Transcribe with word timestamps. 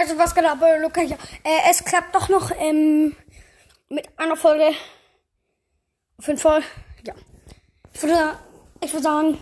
Also 0.00 0.16
was 0.16 0.34
genau, 0.34 0.52
aber 0.52 0.78
Luca, 0.78 1.02
ja. 1.02 1.18
Äh, 1.44 1.70
es 1.70 1.84
klappt 1.84 2.14
doch 2.14 2.30
noch 2.30 2.50
ähm, 2.58 3.14
mit 3.90 4.08
einer 4.18 4.34
Folge. 4.34 4.70
Auf 6.16 6.26
jeden 6.26 6.38
Fall, 6.38 6.62
ja. 7.06 7.12
Ich 7.92 8.02
würde, 8.02 8.38
ich 8.80 8.90
würde 8.94 9.02
sagen, 9.02 9.38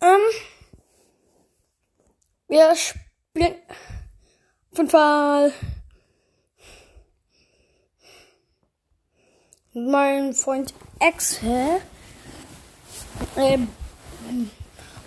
ähm, 0.00 0.20
wir 2.48 2.74
spielen 2.74 3.54
auf 4.72 4.78
jeden 4.78 4.90
Fall 4.90 5.52
mein 9.72 10.34
Freund 10.34 10.74
Axel. 10.98 11.80
Ähm, 13.36 13.70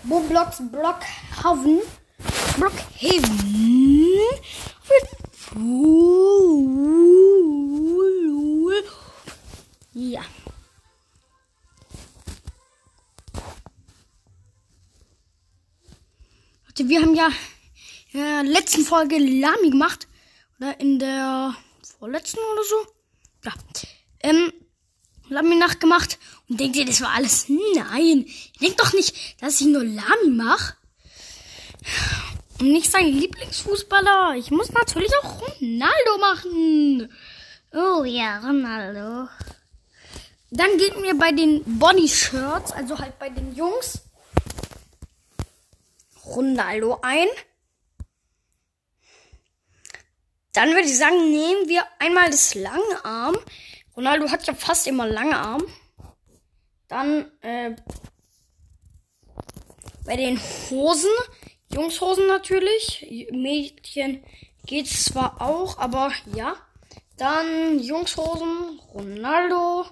Roblox 0.09 0.61
Blockhaven. 0.71 1.81
Blockhaven. 2.55 3.37
Ja. 9.93 10.21
Leute, 16.67 16.89
wir 16.89 17.01
haben 17.01 17.15
ja 17.15 17.29
in 18.13 18.19
der 18.19 18.43
letzten 18.43 18.83
Folge 18.85 19.17
Lami 19.17 19.71
gemacht. 19.71 20.07
Oder 20.59 20.79
in 20.79 20.99
der 20.99 21.53
vorletzten 21.99 22.39
oder 22.53 22.63
so. 22.63 22.75
Ja. 23.43 23.53
Ähm, 24.21 24.53
Lami 25.27 25.55
nachgemacht. 25.55 26.17
Und 26.49 26.59
denkt 26.59 26.75
ihr, 26.75 26.85
das 26.85 27.01
war 27.01 27.13
alles? 27.13 27.47
Nein. 27.49 28.25
Denkt 28.61 28.79
doch 28.79 28.93
nicht, 28.93 29.41
dass 29.41 29.59
ich 29.59 29.67
nur 29.67 29.83
Lami 29.83 30.29
mache. 30.31 30.75
Und 32.59 32.71
nicht 32.71 32.89
sein 32.89 33.05
Lieblingsfußballer. 33.05 34.35
Ich 34.37 34.49
muss 34.51 34.71
natürlich 34.71 35.11
auch 35.21 35.41
Ronaldo 35.41 36.17
machen. 36.19 37.13
Oh 37.73 38.03
ja, 38.03 38.39
Ronaldo. 38.39 39.29
Dann 40.49 40.77
gehen 40.77 41.03
wir 41.03 41.17
bei 41.17 41.31
den 41.31 41.61
Body 41.77 42.07
Shirts, 42.07 42.71
also 42.71 42.97
halt 42.97 43.19
bei 43.19 43.29
den 43.29 43.53
Jungs, 43.53 43.99
Ronaldo 46.25 46.99
ein. 47.01 47.27
Dann 50.53 50.69
würde 50.69 50.87
ich 50.87 50.97
sagen, 50.97 51.29
nehmen 51.29 51.67
wir 51.67 51.83
einmal 51.99 52.29
das 52.29 52.55
lange 52.55 53.05
Arm. 53.05 53.37
Ronaldo 53.95 54.29
hat 54.29 54.47
ja 54.47 54.53
fast 54.55 54.87
immer 54.87 55.05
lange 55.05 55.37
Arm. 55.37 55.63
Dann 56.87 57.31
äh, 57.41 57.75
bei 60.05 60.15
den 60.15 60.39
Hosen, 60.69 61.09
Jungshosen 61.73 62.27
natürlich. 62.27 63.27
Mädchen 63.31 64.23
geht's 64.65 65.05
zwar 65.05 65.41
auch, 65.41 65.77
aber 65.77 66.11
ja. 66.33 66.55
Dann 67.17 67.79
Jungshosen, 67.79 68.79
Ronaldo. 68.93 69.85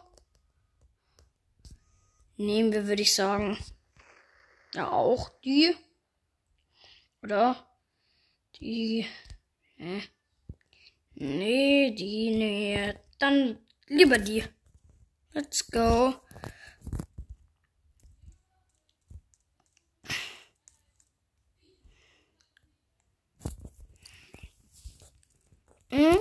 Nehmen 2.38 2.71
wir, 2.71 2.88
würde 2.88 3.01
ich 3.01 3.16
sagen. 3.16 3.57
Ja, 4.73 4.91
auch 4.91 5.29
die. 5.43 5.75
Oder? 7.23 7.67
Die. 8.59 9.05
Äh, 9.77 10.01
nee, 11.16 11.91
die, 11.91 12.35
nee. 12.35 12.93
Dann 13.19 13.57
lieber 13.88 14.17
die. 14.17 14.43
Let's 15.33 15.69
go. 15.69 16.13
Hm? 25.95 26.17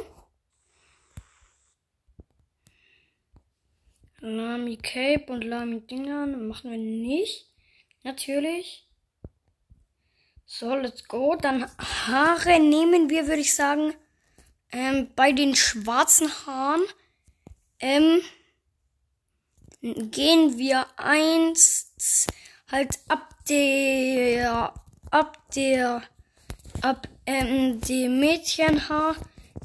Lami 4.20 4.76
Cape 4.76 5.32
und 5.32 5.42
Lami 5.42 5.80
Dingern 5.80 6.46
machen 6.46 6.70
wir 6.70 6.78
nicht. 6.78 7.50
Natürlich. 8.04 8.88
So, 10.46 10.76
let's 10.76 11.08
go. 11.08 11.34
Dann 11.34 11.66
Haare 11.78 12.60
nehmen 12.60 13.10
wir, 13.10 13.26
würde 13.26 13.40
ich 13.40 13.56
sagen, 13.56 13.94
ähm, 14.70 15.10
bei 15.16 15.32
den 15.32 15.56
schwarzen 15.56 16.30
Haaren 16.46 16.82
ähm, 17.80 18.20
gehen 19.82 20.56
wir 20.56 20.86
eins 20.96 22.28
halt 22.70 23.00
ab 23.08 23.34
der 23.48 24.72
ab 25.10 25.50
der 25.56 26.02
ab 26.80 27.08
ähm, 27.26 27.80
dem 27.80 28.20
Mädchenhaar 28.20 29.16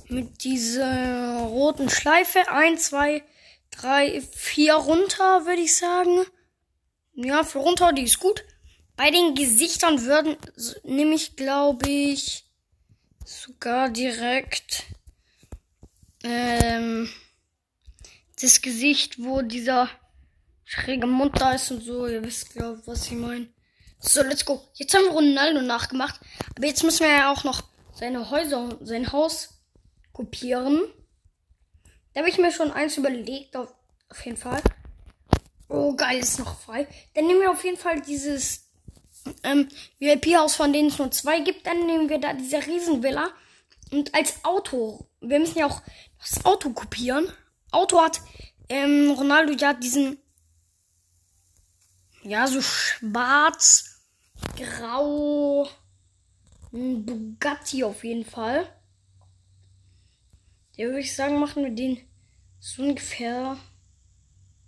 mit 0.10 0.44
dieser 0.44 1.38
roten 1.42 1.90
Schleife. 1.90 2.50
Eins, 2.50 2.86
zwei, 2.86 3.24
drei, 3.72 4.22
vier 4.22 4.76
runter, 4.76 5.46
würde 5.46 5.62
ich 5.62 5.76
sagen. 5.76 6.26
Ja, 7.14 7.44
für 7.44 7.60
runter, 7.60 7.94
die 7.94 8.04
ist 8.04 8.20
gut. 8.20 8.44
Bei 8.96 9.12
den 9.12 9.36
Gesichtern 9.36 10.04
würden, 10.04 10.36
nehme 10.84 11.16
ich, 11.16 11.36
glaube 11.36 11.90
ich, 11.90 12.46
sogar 13.26 13.90
direkt 13.90 14.84
ähm, 16.24 17.10
das 18.42 18.62
Gesicht, 18.62 19.24
wo 19.24 19.42
dieser 19.42 19.90
schräge 20.66 21.08
Mund 21.08 21.40
da 21.40 21.54
ist 21.54 21.72
und 21.72 21.82
so. 21.82 22.08
Ihr 22.08 22.24
wisst, 22.24 22.54
glaube 22.54 22.82
was 22.86 23.06
ich 23.06 23.14
meine. 23.14 23.48
So, 24.00 24.22
let's 24.22 24.46
go. 24.46 24.68
Jetzt 24.74 24.94
haben 24.96 25.06
wir 25.06 25.12
Ronaldo 25.12 25.62
nachgemacht. 25.62 26.20
Aber 26.56 26.66
jetzt 26.66 26.84
müssen 26.84 27.02
wir 27.02 27.12
ja 27.12 27.32
auch 27.32 27.44
noch 27.44 27.64
seine 27.94 28.30
Häuser, 28.30 28.78
sein 28.82 29.12
Haus 29.12 29.59
kopieren. 30.20 30.82
Da 32.14 32.20
habe 32.20 32.30
ich 32.30 32.38
mir 32.38 32.52
schon 32.52 32.72
eins 32.72 32.98
überlegt, 32.98 33.56
auf, 33.56 33.74
auf 34.10 34.26
jeden 34.26 34.36
Fall. 34.36 34.62
Oh, 35.70 35.96
geil, 35.96 36.20
ist 36.20 36.40
noch 36.40 36.60
frei. 36.60 36.90
Dann 37.14 37.26
nehmen 37.26 37.40
wir 37.40 37.52
auf 37.52 37.64
jeden 37.64 37.78
Fall 37.78 38.02
dieses 38.02 38.68
ähm, 39.44 39.70
VIP-Haus, 40.00 40.56
von 40.58 40.74
denen 40.74 40.90
es 40.90 40.98
nur 40.98 41.10
zwei 41.12 41.40
gibt. 41.40 41.66
Dann 41.66 41.86
nehmen 41.86 42.10
wir 42.10 42.20
da 42.20 42.34
diese 42.34 42.58
Riesenvilla. 42.58 43.30
Und 43.92 44.14
als 44.14 44.44
Auto, 44.44 45.08
wir 45.22 45.40
müssen 45.40 45.60
ja 45.60 45.68
auch 45.68 45.82
das 46.20 46.44
Auto 46.44 46.72
kopieren. 46.72 47.32
Auto 47.72 48.02
hat 48.02 48.20
ähm, 48.68 49.12
Ronaldo 49.12 49.54
ja 49.54 49.72
diesen, 49.72 50.18
ja, 52.24 52.46
so 52.46 52.62
schwarz, 52.62 54.02
grau, 54.58 55.70
Bugatti 56.74 57.86
auf 57.86 58.04
jeden 58.04 58.26
Fall. 58.26 58.70
Ja, 60.80 60.86
würde 60.86 61.02
ich 61.02 61.14
sagen, 61.14 61.42
machen 61.42 61.66
wir 61.66 61.72
den 61.72 62.00
so 62.62 62.84
ungefähr 62.84 63.58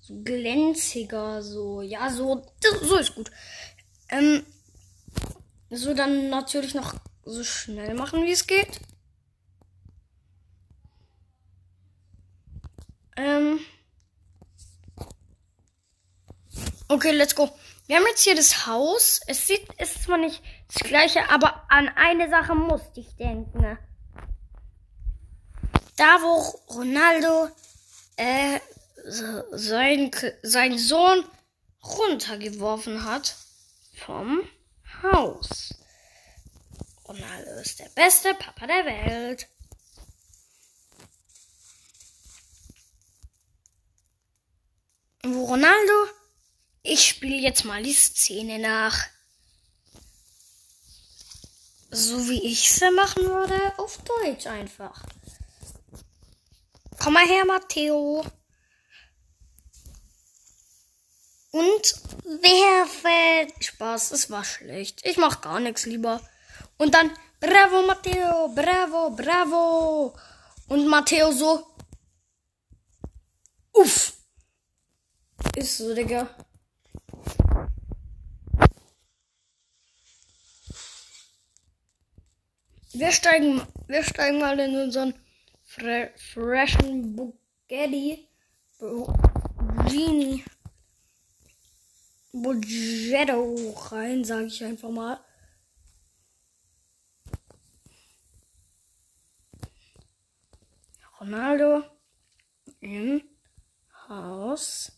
so 0.01 0.21
glänziger, 0.21 1.41
so, 1.41 1.81
ja, 1.81 2.09
so, 2.09 2.45
so 2.81 2.97
ist 2.97 3.15
gut. 3.15 3.31
Ähm, 4.09 4.45
so 5.69 5.93
dann 5.93 6.29
natürlich 6.29 6.75
noch 6.75 6.95
so 7.23 7.45
schnell 7.45 7.93
machen, 7.93 8.25
wie 8.25 8.33
es 8.33 8.45
geht. 8.45 8.81
Ähm. 13.15 13.61
Okay, 16.89 17.11
let's 17.11 17.35
go. 17.35 17.49
Wir 17.87 17.95
haben 17.95 18.07
jetzt 18.09 18.25
hier 18.25 18.35
das 18.35 18.67
Haus. 18.67 19.21
Es 19.27 19.47
sieht, 19.47 19.65
ist 19.79 20.03
zwar 20.03 20.17
nicht 20.17 20.43
das 20.73 20.83
gleiche, 20.83 21.29
aber 21.29 21.71
an 21.71 21.87
eine 21.87 22.29
Sache 22.29 22.53
musste 22.53 22.99
ich 22.99 23.15
denken 23.15 23.77
da 26.01 26.19
wo 26.23 26.35
Ronaldo 26.73 27.51
äh, 28.15 28.59
sein, 29.51 30.09
sein 30.41 30.79
Sohn 30.79 31.23
runtergeworfen 31.83 33.05
hat 33.05 33.35
vom 34.03 34.41
Haus. 35.03 35.75
Ronaldo 37.07 37.51
ist 37.61 37.79
der 37.79 37.89
beste 37.89 38.33
Papa 38.33 38.65
der 38.65 38.85
Welt. 38.85 39.47
Wo 45.21 45.45
Ronaldo? 45.45 45.93
Ich 46.81 47.07
spiele 47.07 47.35
jetzt 47.35 47.63
mal 47.63 47.83
die 47.83 47.93
Szene 47.93 48.57
nach. 48.57 49.05
So 51.91 52.27
wie 52.27 52.43
ich 52.43 52.71
sie 52.71 52.89
machen 52.89 53.25
würde, 53.25 53.77
auf 53.77 53.99
Deutsch 53.99 54.47
einfach. 54.47 55.03
Komm 57.03 57.13
mal 57.13 57.25
her, 57.25 57.45
Matteo. 57.45 58.23
Und 61.49 61.95
werfe. 62.23 63.51
Spaß, 63.59 64.11
es 64.11 64.29
war 64.29 64.43
schlecht. 64.43 65.03
Ich 65.03 65.17
mach 65.17 65.41
gar 65.41 65.59
nichts 65.59 65.87
lieber. 65.87 66.21
Und 66.77 66.93
dann, 66.93 67.09
bravo, 67.39 67.81
Matteo, 67.87 68.49
bravo, 68.49 69.09
bravo. 69.15 70.15
Und 70.67 70.87
Matteo 70.87 71.31
so. 71.31 71.65
Uff. 73.73 74.13
Ist 75.55 75.77
so, 75.77 75.95
Digga. 75.95 76.29
Wir 82.93 83.11
steigen, 83.11 83.65
wir 83.87 84.03
steigen 84.03 84.37
mal 84.37 84.59
in 84.59 84.75
unseren 84.75 85.15
fre 85.71 86.11
freshen 86.17 87.15
Bugatti 87.15 88.27
Genie 89.87 90.43
Bogetto 92.33 93.73
rein, 93.89 94.23
sage 94.23 94.47
ich 94.47 94.63
einfach 94.63 94.89
mal. 94.89 95.19
Ronaldo 101.19 101.83
im 102.79 103.21
Haus. 104.07 104.91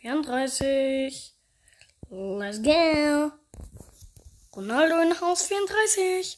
Vierunddreißig. 0.00 1.34
Let's 2.08 2.62
go. 2.62 3.41
Ronaldo 4.54 5.00
in 5.00 5.18
Haus 5.20 5.44
34. 5.44 6.36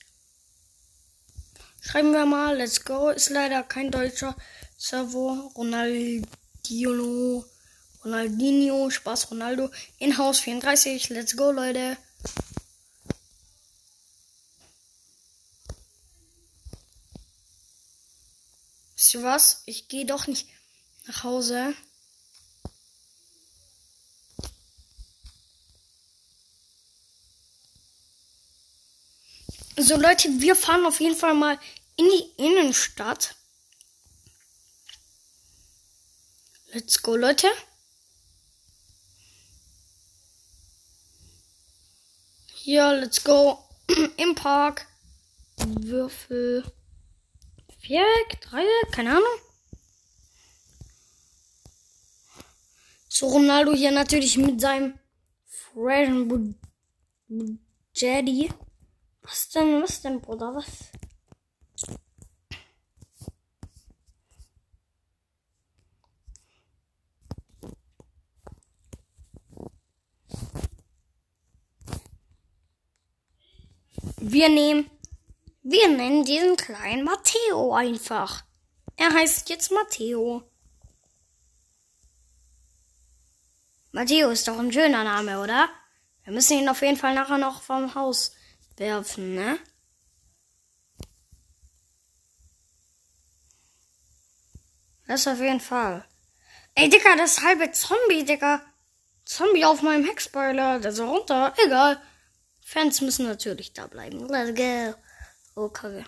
Schreiben 1.80 2.12
wir 2.12 2.24
mal, 2.26 2.56
let's 2.56 2.84
go. 2.84 3.10
Ist 3.10 3.30
leider 3.30 3.64
kein 3.64 3.90
deutscher 3.90 4.36
Servo. 4.78 5.50
Ronaldinho. 5.56 7.44
Ronaldinho. 8.04 8.88
Spaß 8.90 9.32
Ronaldo. 9.32 9.68
In 9.98 10.16
Haus 10.16 10.38
34. 10.38 11.08
Let's 11.08 11.36
go, 11.36 11.50
Leute. 11.50 11.96
Wisst 18.94 19.14
ihr 19.14 19.24
was? 19.24 19.62
Ich 19.66 19.88
gehe 19.88 20.06
doch 20.06 20.28
nicht 20.28 20.48
nach 21.08 21.24
Hause. 21.24 21.74
So 29.86 29.96
Leute, 29.96 30.40
wir 30.40 30.56
fahren 30.56 30.86
auf 30.86 30.98
jeden 30.98 31.14
Fall 31.14 31.34
mal 31.34 31.58
in 31.96 32.06
die 32.06 32.42
Innenstadt. 32.42 33.34
Let's 36.72 37.02
go, 37.02 37.16
Leute. 37.16 37.48
Hier, 42.54 42.94
let's 42.94 43.22
go. 43.22 43.62
Im 44.16 44.34
Park. 44.34 44.86
Würfel. 45.58 46.64
Viereck, 47.80 48.40
Dreieck, 48.40 48.90
keine 48.90 49.10
Ahnung. 49.10 49.38
So, 53.10 53.28
Ronaldo 53.28 53.74
hier 53.74 53.90
natürlich 53.90 54.38
mit 54.38 54.62
seinem 54.62 54.98
freshen 55.46 56.58
Jetty. 57.92 58.50
Was 59.24 59.48
denn, 59.48 59.82
was 59.82 60.02
denn, 60.02 60.20
Bruder, 60.20 60.54
was? 60.54 60.66
Wir 74.18 74.48
nehmen, 74.50 74.90
wir 75.62 75.88
nennen 75.88 76.24
diesen 76.24 76.56
kleinen 76.56 77.04
Matteo 77.04 77.74
einfach. 77.74 78.44
Er 78.96 79.12
heißt 79.12 79.48
jetzt 79.48 79.70
Matteo. 79.72 80.42
Matteo 83.92 84.30
ist 84.30 84.46
doch 84.48 84.58
ein 84.58 84.72
schöner 84.72 85.04
Name, 85.04 85.40
oder? 85.40 85.70
Wir 86.24 86.32
müssen 86.32 86.58
ihn 86.58 86.68
auf 86.68 86.82
jeden 86.82 86.96
Fall 86.98 87.14
nachher 87.14 87.38
noch 87.38 87.62
vom 87.62 87.94
Haus 87.94 88.32
werfen, 88.76 89.34
ne? 89.34 89.58
Das 95.06 95.26
auf 95.28 95.38
jeden 95.38 95.60
Fall. 95.60 96.04
Ey, 96.74 96.88
Digga, 96.88 97.16
das 97.16 97.42
halbe 97.42 97.70
Zombie, 97.72 98.24
Digga. 98.24 98.62
Zombie 99.24 99.64
auf 99.64 99.82
meinem 99.82 100.04
Heckspoiler. 100.04 100.80
Der 100.80 100.92
so 100.92 101.08
runter. 101.08 101.54
Egal. 101.64 102.00
Fans 102.60 103.00
müssen 103.00 103.26
natürlich 103.26 103.72
da 103.74 103.86
bleiben. 103.86 104.26
Let's 104.28 104.54
go. 104.54 104.94
Oh, 105.54 105.68
Kacke. 105.68 106.04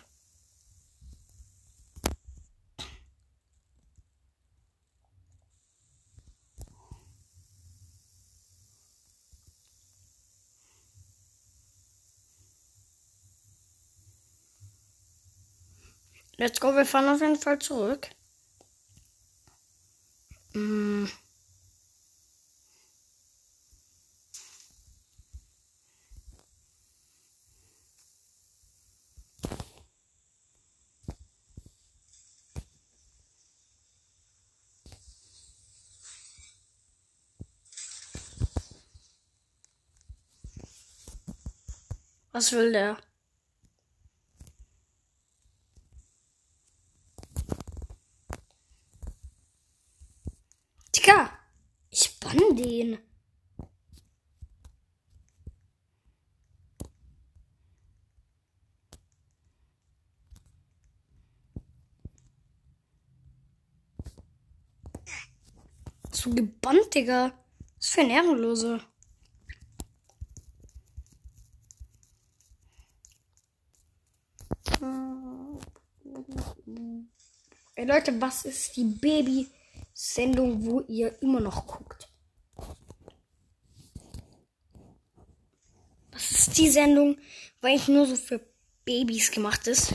Let's 16.39 16.61
go, 16.61 16.75
wir 16.75 16.85
fahren 16.85 17.09
auf 17.09 17.21
jeden 17.21 17.37
Fall 17.37 17.59
zurück. 17.59 18.11
Mm. 20.55 21.07
Was 42.33 42.53
will 42.53 42.71
der? 42.71 42.99
Digga, 50.95 51.31
bann 52.37 52.57
den. 52.57 52.99
So 66.13 66.31
gebannt, 66.31 66.95
Digga. 66.95 67.33
Was 67.79 67.91
für 67.91 68.01
ein 68.01 68.11
Ehrenlose. 68.11 68.81
Ey 77.75 77.85
Leute, 77.85 78.21
was 78.21 78.47
ist 78.47 78.77
die 78.77 78.85
Baby-Sendung, 78.85 80.65
wo 80.65 80.81
ihr 80.81 81.21
immer 81.23 81.41
noch 81.41 81.67
guckt? 81.67 82.09
Was 86.17 86.31
ist 86.31 86.57
die 86.57 86.71
Sendung, 86.71 87.19
weil 87.61 87.73
eigentlich 87.73 87.89
nur 87.89 88.07
so 88.07 88.17
für 88.17 88.41
Babys 88.87 89.31
gemacht 89.31 89.67
ist? 89.67 89.93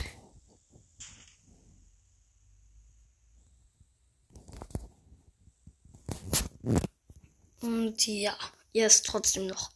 Und 7.60 8.06
ja, 8.06 8.38
ihr 8.72 8.86
es 8.86 9.02
trotzdem 9.02 9.48
noch 9.48 9.72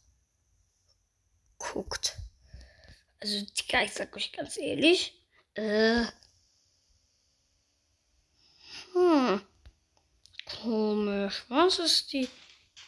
guckt. 1.57 2.15
Also, 3.19 3.35
ich 3.35 3.93
sag 3.93 4.15
euch 4.15 4.31
ganz 4.31 4.55
ehrlich, 4.55 5.21
äh, 5.55 6.05
hm, 8.93 9.41
komisch. 10.61 11.43
Was 11.49 11.79
ist 11.79 12.13
die 12.13 12.29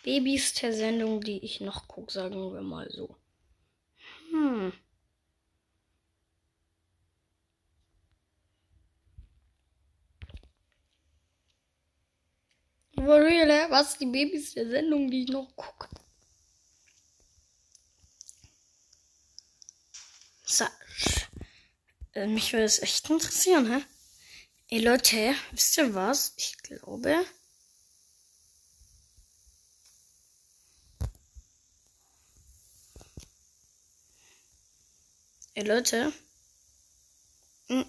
Babys 0.03 0.53
der 0.53 0.71
Sendung, 0.71 1.19
die 1.19 1.43
ich 1.43 1.59
noch 1.59 1.89
gucke, 1.89 2.13
sagen 2.13 2.53
wir 2.53 2.61
mal 2.61 2.89
so. 2.89 3.17
Hm. 4.31 4.73
For 12.95 13.21
was 13.69 13.97
die 13.97 14.05
Babys 14.05 14.53
der 14.53 14.69
Sendung, 14.69 15.09
die 15.09 15.23
ich 15.23 15.29
noch 15.29 15.55
gucke? 15.55 15.87
So. 20.43 20.65
Äh, 22.13 22.27
mich 22.27 22.51
würde 22.53 22.65
es 22.65 22.81
echt 22.81 23.09
interessieren, 23.09 23.71
hä? 23.71 23.85
Ey 24.69 24.79
Leute, 24.79 25.33
wisst 25.51 25.77
ihr 25.77 25.93
was? 25.95 26.33
Ich 26.37 26.57
glaube. 26.57 27.25
Ey 35.59 35.65
Leute. 35.65 36.13
Hm. 37.67 37.83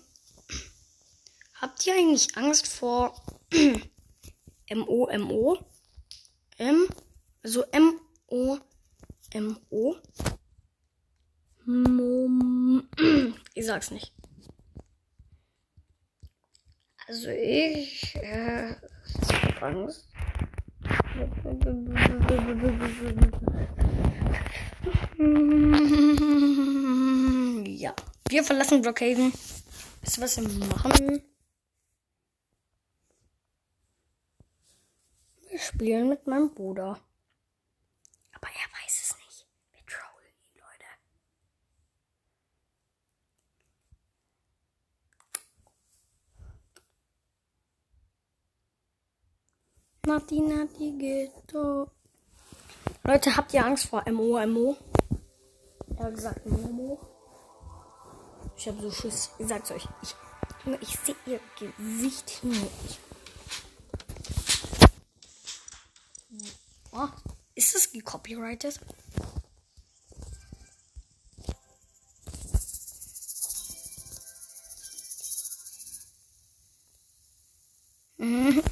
Habt 1.55 1.87
ihr 1.87 1.95
eigentlich 1.95 2.37
Angst 2.37 2.67
vor 2.67 3.15
M-O-M-O? 4.67 5.57
M? 6.59 6.89
Also 7.45 7.63
M-O 7.71 8.59
M-O. 9.31 9.97
Mom. 11.65 12.89
Ich 13.55 13.67
sag's 13.67 13.93
nicht. 13.93 14.13
Also 17.07 17.29
ich 17.29 18.17
äh, 18.17 18.75
Angst. 19.61 20.09
Wir 28.31 28.45
verlassen 28.45 28.81
Brookhaven. 28.81 29.33
Wisst 30.03 30.19
ihr, 30.19 30.23
was 30.23 30.37
wir 30.41 30.67
machen? 30.67 31.21
Wir 35.49 35.59
spielen 35.59 36.09
mit 36.09 36.29
meinem 36.29 36.55
Bruder. 36.55 37.01
Aber 38.31 38.47
er 38.47 38.85
weiß 38.85 39.01
es 39.03 39.17
nicht. 39.17 39.49
Wir 39.73 39.85
trollen 39.85 40.33
ihn, 40.45 40.61
Leute. 40.61 40.87
Nati, 50.07 50.41
Nati, 50.41 50.93
Ghetto. 50.99 51.91
Leute, 53.03 53.37
habt 53.37 53.53
ihr 53.55 53.65
Angst 53.65 53.89
vor 53.89 54.09
MO, 54.09 54.47
MO? 54.47 54.77
Er 55.97 56.05
hat 56.05 56.15
gesagt 56.15 56.47
Momo. 56.47 57.20
Ich 58.61 58.69
habe 58.69 58.79
so 58.83 58.91
Schiss. 58.91 59.31
Ich 59.39 59.49
sag's 59.49 59.71
euch. 59.71 59.89
Ich, 60.03 60.15
ich 60.83 60.99
sehe 61.03 61.17
ihr 61.25 61.41
Gesicht 61.59 62.29
hin. 62.29 62.69
Oh, 66.93 67.09
ist 67.55 67.75
das 67.75 67.91
gecopyrighted? 67.91 68.79
Mhm. 78.19 78.63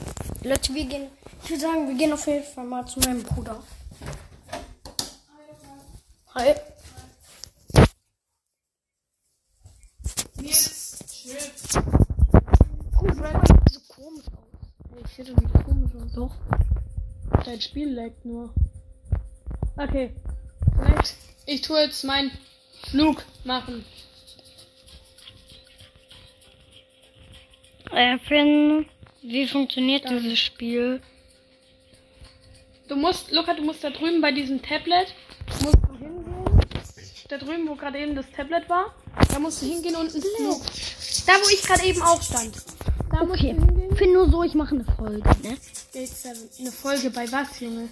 Leute, 0.43 0.75
wir 0.75 0.85
gehen. 0.85 1.11
Ich 1.43 1.49
würde 1.49 1.63
sagen, 1.63 1.89
wir 1.89 1.95
gehen 1.95 2.13
auf 2.13 2.27
jeden 2.27 2.45
Fall 2.45 2.67
mal 2.67 2.85
zu 2.87 3.01
meinem 3.01 3.23
Bruder. 3.23 3.63
Hi. 6.35 6.55
Guck, 6.55 6.78
das 15.25 15.37
sieht 15.37 15.65
komisch 15.65 15.91
aus. 15.97 16.13
Doch. 16.15 16.35
Dein 17.45 17.61
Spiel 17.61 17.93
laggt 17.93 18.25
nur. 18.25 18.53
Okay. 19.77 20.11
Moment. 20.77 21.15
Ich 21.47 21.63
tue 21.63 21.81
jetzt 21.81 22.05
meinen 22.05 22.31
Flug 22.91 23.25
machen. 23.45 23.85
Äh, 27.93 28.19
Finn, 28.19 28.87
wie 29.23 29.47
funktioniert 29.47 30.09
dieses 30.09 30.39
Spiel? 30.39 31.01
Du 32.89 32.97
musst, 32.97 33.31
Luca, 33.33 33.55
du 33.55 33.63
musst 33.65 33.83
da 33.85 33.91
drüben 33.91 34.21
bei 34.21 34.33
diesem 34.33 34.63
Tablet, 34.63 35.15
musst 35.63 35.77
du 35.89 35.97
hingehen. 35.99 36.61
Da 37.29 37.39
drüben, 37.39 37.69
wo 37.69 37.75
gerade 37.75 37.99
eben 37.99 38.15
das 38.15 38.31
Tablet 38.31 38.69
war, 38.69 38.95
da 39.31 39.39
musst 39.39 39.63
du 39.63 39.67
hingehen 39.67 39.95
und 39.97 40.11
einen 40.13 40.23
Flug. 40.23 40.63
Da, 41.27 41.33
wo 41.35 41.49
ich 41.53 41.63
gerade 41.63 41.85
eben 41.85 42.01
auch 42.03 42.23
stand. 42.23 42.57
Da 43.11 43.25
musst 43.25 43.43
Okay. 43.43 43.55
du 43.55 43.67
hingehen. 43.67 43.78
Finn, 43.99 44.13
nur 44.13 44.31
so, 44.31 44.45
ich 44.45 44.55
mache 44.55 44.77
eine 44.77 44.85
Folge, 44.85 45.29
ne? 45.43 45.59
Gate 45.93 46.09
7. 46.09 46.37
Eine 46.61 46.71
Folge 46.71 47.11
bei 47.11 47.27
was, 47.33 47.59
Junge? 47.59 47.89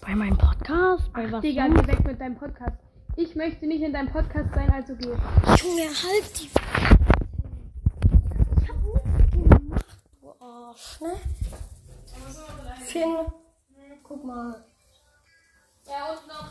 Bei 0.00 0.12
meinem 0.12 0.36
Podcast? 0.36 1.12
Bei 1.12 1.30
was? 1.30 1.40
Digga, 1.40 1.68
geh 1.68 1.86
weg 1.86 2.04
mit 2.04 2.20
deinem 2.20 2.36
Podcast. 2.36 2.76
Ich 3.14 3.36
möchte 3.36 3.64
nicht 3.68 3.80
in 3.80 3.92
deinem 3.92 4.10
Podcast 4.10 4.52
sein, 4.52 4.68
also 4.70 4.96
geh. 4.96 5.06
Junge, 5.06 5.88
halt 5.88 6.40
die. 6.40 6.50
Ich 8.60 8.68
hab 8.68 8.82
nichts 8.82 9.30
gemacht, 9.30 9.84
du 10.20 10.34
Arsch, 10.44 11.00
ne? 11.00 11.12
Finn, 12.84 13.16
guck 14.02 14.24
mal. 14.24 14.64
Ja, 15.86 16.10
und 16.10 16.26
noch. 16.26 16.50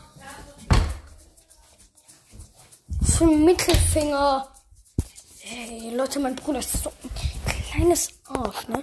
Für 3.06 3.24
einen 3.24 3.44
Mittelfinger. 3.44 4.48
Ey, 5.44 5.94
Leute, 5.94 6.18
mein 6.18 6.34
Bruder 6.34 6.60
ist 6.60 6.82
so 6.82 6.90
kleines 7.76 8.08
Arsch, 8.24 8.68
ne? 8.68 8.82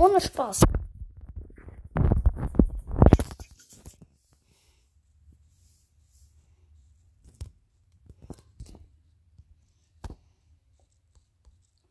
Ohne 0.00 0.20
Spaß. 0.20 0.62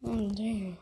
Oh, 0.02 0.10
nee. 0.10 0.76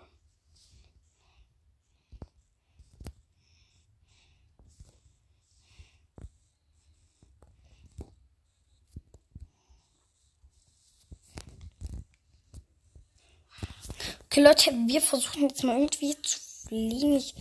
Okay, 14.38 14.46
Leute, 14.46 14.72
wir 14.86 15.02
versuchen 15.02 15.50
jetzt 15.50 15.64
mal 15.64 15.80
irgendwie 15.80 16.16
zu 16.22 16.40
fliegen. 16.68 17.14
Ich 17.14 17.34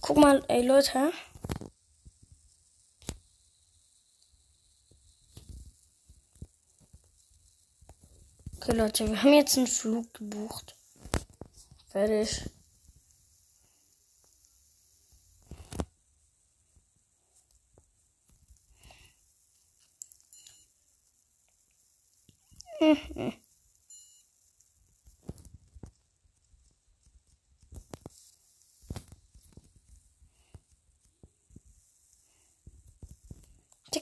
guck 0.00 0.16
mal, 0.16 0.44
ey 0.48 0.66
Leute. 0.66 1.12
Okay, 8.56 8.72
Leute, 8.72 9.08
wir 9.08 9.22
haben 9.22 9.32
jetzt 9.34 9.56
einen 9.58 9.68
Flug 9.68 10.12
gebucht. 10.12 10.74
Fertig. 11.88 12.50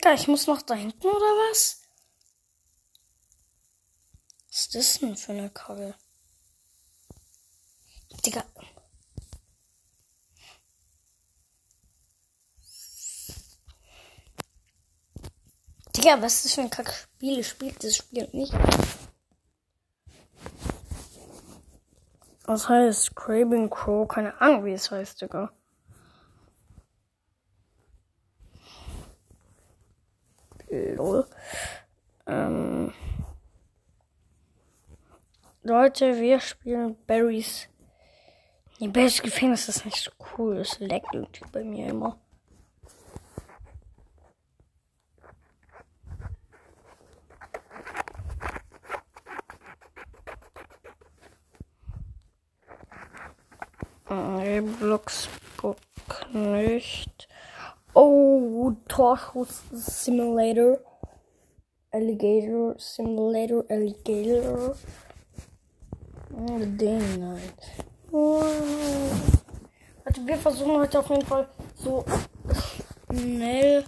Digga, 0.09 0.21
ich 0.23 0.29
muss 0.29 0.47
noch 0.47 0.63
da 0.63 0.73
hinten 0.73 1.07
oder 1.07 1.17
was? 1.51 1.83
Was 4.49 4.61
ist 4.61 4.75
das 4.75 4.99
denn 5.01 5.17
für 5.17 5.33
eine 5.33 5.51
Kacke? 5.51 5.95
Digga. 8.25 8.43
Digga, 15.95 16.23
was 16.23 16.37
ist 16.37 16.45
das 16.47 16.55
für 16.55 16.63
ein 16.63 16.71
Kackspiel? 16.71 17.45
Spielt 17.45 17.85
das 17.85 17.97
Spiel 17.97 18.31
nicht? 18.33 18.55
Was 22.45 22.67
heißt 22.67 23.15
Craven 23.15 23.69
Crow? 23.69 24.09
Keine 24.09 24.41
Ahnung, 24.41 24.65
wie 24.65 24.73
es 24.73 24.91
heißt, 24.91 25.21
Digga. 25.21 25.53
Lol. 30.71 31.27
Ähm. 32.27 32.93
Leute, 35.69 36.19
wir 36.19 36.41
spielen 36.41 36.97
Barrys. 37.07 37.69
Die 38.81 38.89
Barrys 38.89 39.21
Gefängnis 39.21 39.69
ist 39.69 39.85
nicht 39.85 39.99
so 40.03 40.11
cool. 40.39 40.57
Es 40.57 40.79
leckt 40.79 41.13
irgendwie 41.13 41.45
bei 41.53 41.63
mir 41.63 41.89
immer. 41.89 42.19
Roblox 54.09 55.29
Book 55.61 55.77
nicht. 56.33 57.29
Oh, 57.93 58.73
Torschuss 58.89 59.65
Simulator. 59.71 60.79
Alligator 61.91 62.75
Simulator 62.79 63.67
Alligator. 63.69 64.75
Oh, 66.41 66.57
den 66.61 67.19
nein. 67.19 67.53
Oh. 68.13 68.45
Also 70.05 70.25
wir 70.25 70.37
versuchen 70.37 70.77
heute 70.77 71.01
auf 71.01 71.11
jeden 71.11 71.27
Fall 71.27 71.49
so 71.75 72.05
schnell. 73.11 73.85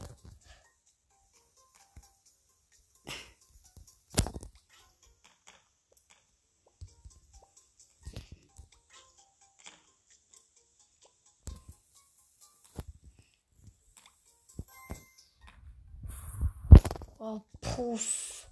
Oh, 17.20 17.40
puff. 17.60 18.48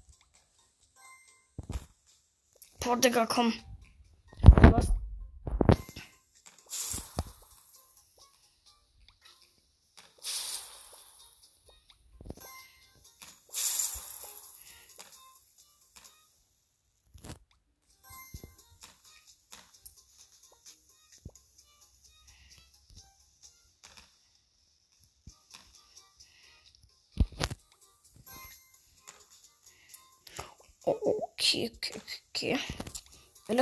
Boah, 2.78 2.96
Digga, 2.96 3.26
komm. 3.26 3.52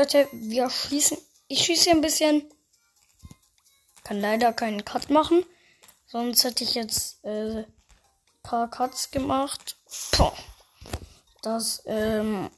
Leute, 0.06 0.28
wir 0.30 0.70
schließen. 0.70 1.18
Ich 1.48 1.64
schieße 1.64 1.82
hier 1.82 1.94
ein 1.94 2.00
bisschen. 2.00 2.48
Kann 4.04 4.20
leider 4.20 4.52
keinen 4.52 4.84
Cut 4.84 5.10
machen. 5.10 5.44
Sonst 6.06 6.44
hätte 6.44 6.62
ich 6.62 6.74
jetzt 6.74 7.24
äh, 7.24 7.64
paar 8.44 8.70
Cuts 8.70 9.10
gemacht. 9.10 9.76
Puh. 10.12 10.30
Das, 11.42 11.82
ähm, 11.86 12.48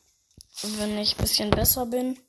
wenn 0.61 0.99
ich 0.99 1.15
ein 1.15 1.23
bisschen 1.23 1.49
besser 1.49 1.87
bin. 1.87 2.21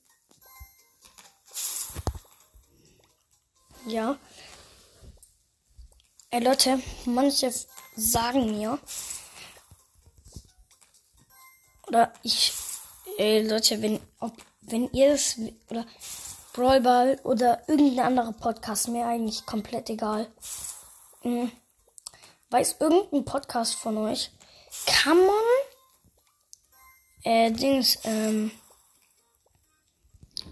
Ja. 3.88 4.18
Ey 6.30 6.42
Leute, 6.42 6.82
manche 7.04 7.54
sagen 7.98 8.58
mir, 8.58 8.80
oder 11.88 12.14
ich, 12.24 12.54
ey 13.18 13.46
Leute, 13.46 13.82
wenn, 13.82 14.00
ob, 14.22 14.34
wenn 14.72 14.90
ihr 14.92 15.14
es, 15.14 15.40
oder 15.70 15.86
Brawlball 16.54 17.20
oder 17.24 17.62
irgendein 17.68 18.06
anderer 18.06 18.34
Podcast, 18.34 18.88
mir 18.88 19.06
eigentlich 19.06 19.46
komplett 19.46 19.90
egal. 19.90 20.28
Hm. 21.22 21.52
Weiß 22.50 22.78
irgendein 22.80 23.26
Podcast 23.26 23.76
von 23.76 23.98
euch, 23.98 24.32
kann 24.86 25.18
man, 25.18 25.36
äh, 27.24 27.52
Dings, 27.52 28.00
ähm, 28.04 28.52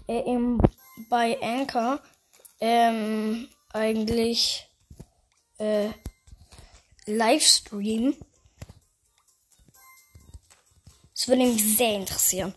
äh, 0.06 0.20
im, 0.20 0.60
bei 1.08 1.40
Anchor, 1.42 2.00
ähm, 2.60 3.48
eigentlich, 3.72 4.68
äh, 5.58 5.90
Livestream. 7.06 8.16
Das 11.14 11.26
würde 11.26 11.42
mich 11.42 11.76
sehr 11.76 11.94
interessieren. 11.96 12.54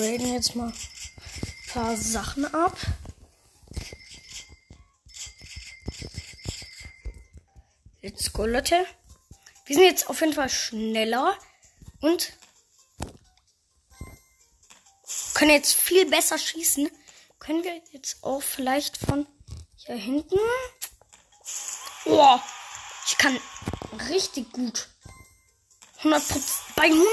Graden 0.00 0.32
jetzt 0.32 0.56
mal 0.56 0.68
ein 0.68 1.72
paar 1.72 1.94
Sachen 1.94 2.46
ab. 2.54 2.74
Let's 8.00 8.32
go, 8.32 8.46
Leute. 8.46 8.86
Wir 9.66 9.76
sind 9.76 9.84
jetzt 9.84 10.08
auf 10.08 10.20
jeden 10.20 10.32
Fall 10.32 10.48
schneller 10.48 11.36
und 12.00 12.32
können 15.34 15.50
jetzt 15.50 15.74
viel 15.74 16.06
besser 16.06 16.38
schießen. 16.38 16.90
Können 17.38 17.62
wir 17.62 17.82
jetzt 17.92 18.24
auch 18.24 18.42
vielleicht 18.42 18.96
von 18.96 19.26
hier 19.76 19.96
hinten? 19.96 20.38
Oh, 22.06 22.38
ich 23.06 23.18
kann 23.18 23.38
richtig 24.08 24.50
gut. 24.50 24.88
100 25.98 26.22
bei 26.74 26.84
100. 26.84 27.06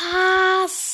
Was? 0.00 0.85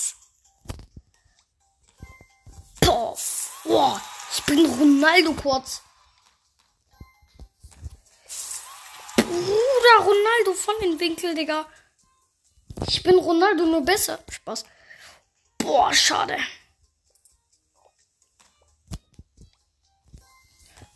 Boah. 3.65 4.01
Ich 4.35 4.43
bin 4.45 4.67
Ronaldo 4.67 5.33
kurz. 5.35 5.83
Bruder 9.17 9.99
Ronaldo 9.99 10.55
von 10.55 10.75
den 10.83 11.01
Winkel, 11.01 11.35
Digga. 11.35 11.67
Ich 12.87 13.03
bin 13.03 13.19
Ronaldo 13.19 13.65
nur 13.65 13.85
besser. 13.85 14.19
Spaß. 14.29 14.65
Boah, 15.59 15.93
schade. 15.95 16.37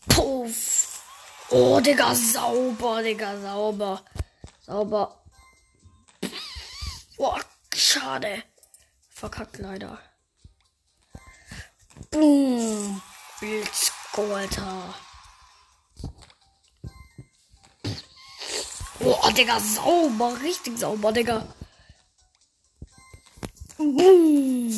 Puff. 0.08 1.02
Oh, 1.50 1.80
Digga, 1.80 2.14
sauber, 2.14 3.02
Digga, 3.02 3.40
sauber. 3.40 4.04
Sauber. 4.66 5.24
Boah, 7.16 7.40
schade. 7.74 8.42
Verkackt 9.08 9.58
leider. 9.58 9.98
Boom. 12.10 13.02
Let's 13.42 13.92
go, 14.14 14.34
Digga, 19.32 19.60
sauber. 19.60 20.40
Richtig 20.42 20.78
sauber, 20.78 21.12
Digga. 21.12 21.46
Boom. 23.78 24.68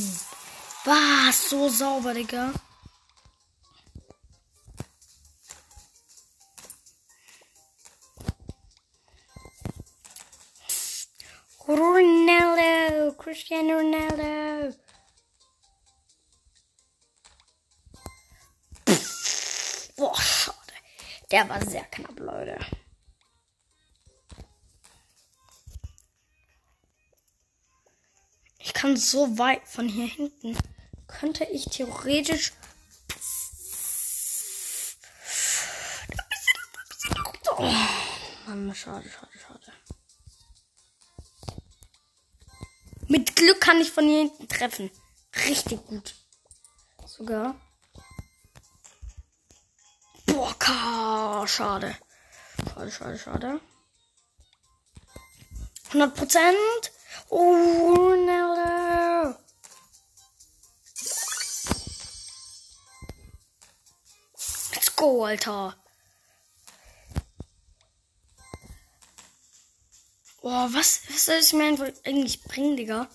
Was? 0.84 1.36
So 1.48 1.68
sauber, 1.68 2.14
Digga. 2.14 2.52
Ronaldo, 11.68 13.14
Cristiano 13.18 13.76
Ronaldo. 13.78 14.74
Boah, 19.98 20.14
schade. 20.14 20.56
Der 21.32 21.48
war 21.48 21.60
sehr 21.66 21.84
knapp, 21.86 22.16
Leute. 22.20 22.56
Ich 28.58 28.72
kann 28.72 28.96
so 28.96 29.38
weit 29.38 29.66
von 29.66 29.88
hier 29.88 30.06
hinten. 30.06 30.56
Könnte 31.08 31.44
ich 31.46 31.64
theoretisch. 31.64 32.52
Oh, 37.56 37.72
Mann, 38.46 38.72
schade, 38.76 39.10
schade, 39.10 39.32
schade. 39.36 39.72
Mit 43.08 43.34
Glück 43.34 43.60
kann 43.60 43.80
ich 43.80 43.90
von 43.90 44.04
hier 44.06 44.18
hinten 44.18 44.48
treffen. 44.48 44.92
Richtig 45.48 45.84
gut. 45.86 46.14
Sogar. 47.04 47.60
Ka, 50.58 51.46
schade. 51.46 51.96
Schade, 52.74 52.90
schade, 52.90 53.18
schade. 53.18 53.60
100 55.92 56.14
Prozent. 56.14 56.92
Oh, 57.30 57.54
Ronaldo. 57.96 59.36
Let's 64.74 64.90
go, 64.96 65.24
Alter. 65.26 65.74
Boah, 70.40 70.68
was, 70.72 71.02
was 71.08 71.24
soll 71.24 71.34
es 71.36 71.52
mir 71.52 71.92
eigentlich 72.04 72.42
bringen, 72.44 72.76
Digga? 72.76 73.08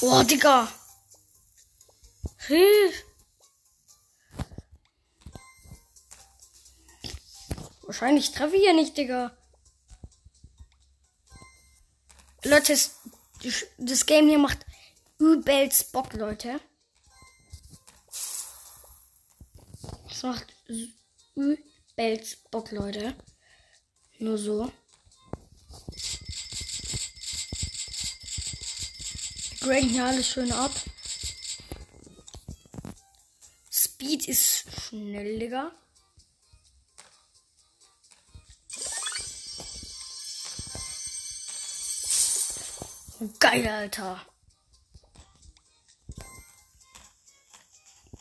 Boah, 0.00 0.22
Digga. 0.22 0.68
Hilf. 2.46 3.04
Wahrscheinlich 7.82 8.30
treffe 8.32 8.56
ich 8.56 8.64
ja 8.64 8.72
nicht, 8.72 8.96
Digga. 8.96 9.36
Leute, 12.44 12.78
das, 13.78 14.06
Game 14.06 14.28
hier 14.28 14.38
macht 14.38 14.64
übelst 15.18 15.90
Bock, 15.90 16.12
Leute. 16.12 16.60
Das 20.08 20.22
macht 20.22 20.46
übelst 21.34 22.50
Bock, 22.50 22.70
Leute. 22.70 23.16
Nur 24.18 24.38
so. 24.38 24.70
Ranken 29.62 29.88
hier 29.88 30.04
alles 30.04 30.28
schön 30.28 30.52
ab. 30.52 30.70
Speed 33.70 34.28
ist 34.28 34.66
schnell, 34.80 35.38
Digga. 35.38 35.72
Geil, 43.40 43.66
Alter. 43.66 44.20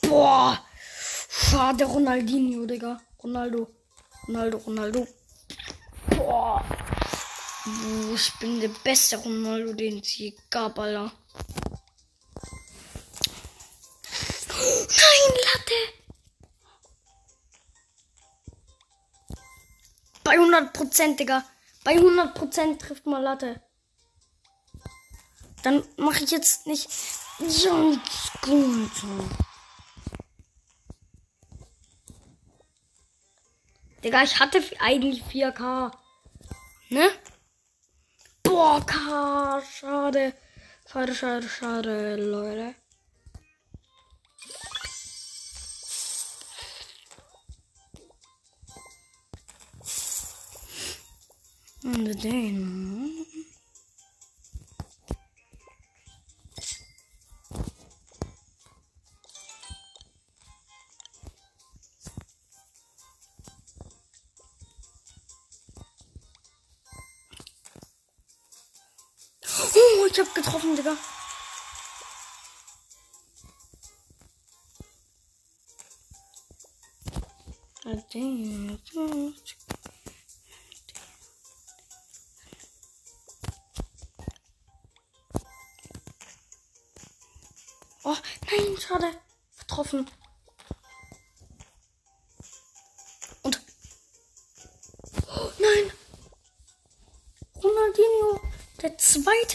Boah. 0.01 0.65
Schade, 1.29 1.85
Ronaldinho, 1.85 2.65
Digga. 2.65 2.99
Ronaldo. 3.21 3.67
Ronaldo, 4.27 4.57
Ronaldo. 4.57 5.07
Boah. 6.09 6.65
Uh, 7.67 8.15
ich 8.15 8.31
bin 8.39 8.59
der 8.59 8.69
beste 8.83 9.17
Ronaldo, 9.17 9.73
den 9.73 9.99
es 9.99 10.17
je 10.17 10.35
gab, 10.49 10.79
Alter. 10.79 11.11
100 20.57 20.73
Prozent, 20.73 21.19
Digga. 21.19 21.43
Bei 21.83 21.91
100 21.91 22.33
Prozent 22.33 22.81
trifft 22.81 23.05
mal 23.05 23.21
Latte. 23.21 23.61
Dann 25.63 25.83
mache 25.97 26.23
ich 26.23 26.31
jetzt 26.31 26.65
nicht 26.67 26.89
so 27.39 27.97
gut. 28.41 28.91
Digga, 34.03 34.23
ich 34.23 34.39
hatte 34.39 34.63
eigentlich 34.79 35.23
4K. 35.23 35.91
Ne? 36.89 37.09
Boah, 38.43 38.83
K. 38.85 39.61
Schade. 39.61 40.33
Schade, 40.89 41.13
schade, 41.13 41.49
schade, 41.49 42.15
Leute. 42.15 42.75
And 51.87 52.07
then 52.19 53.06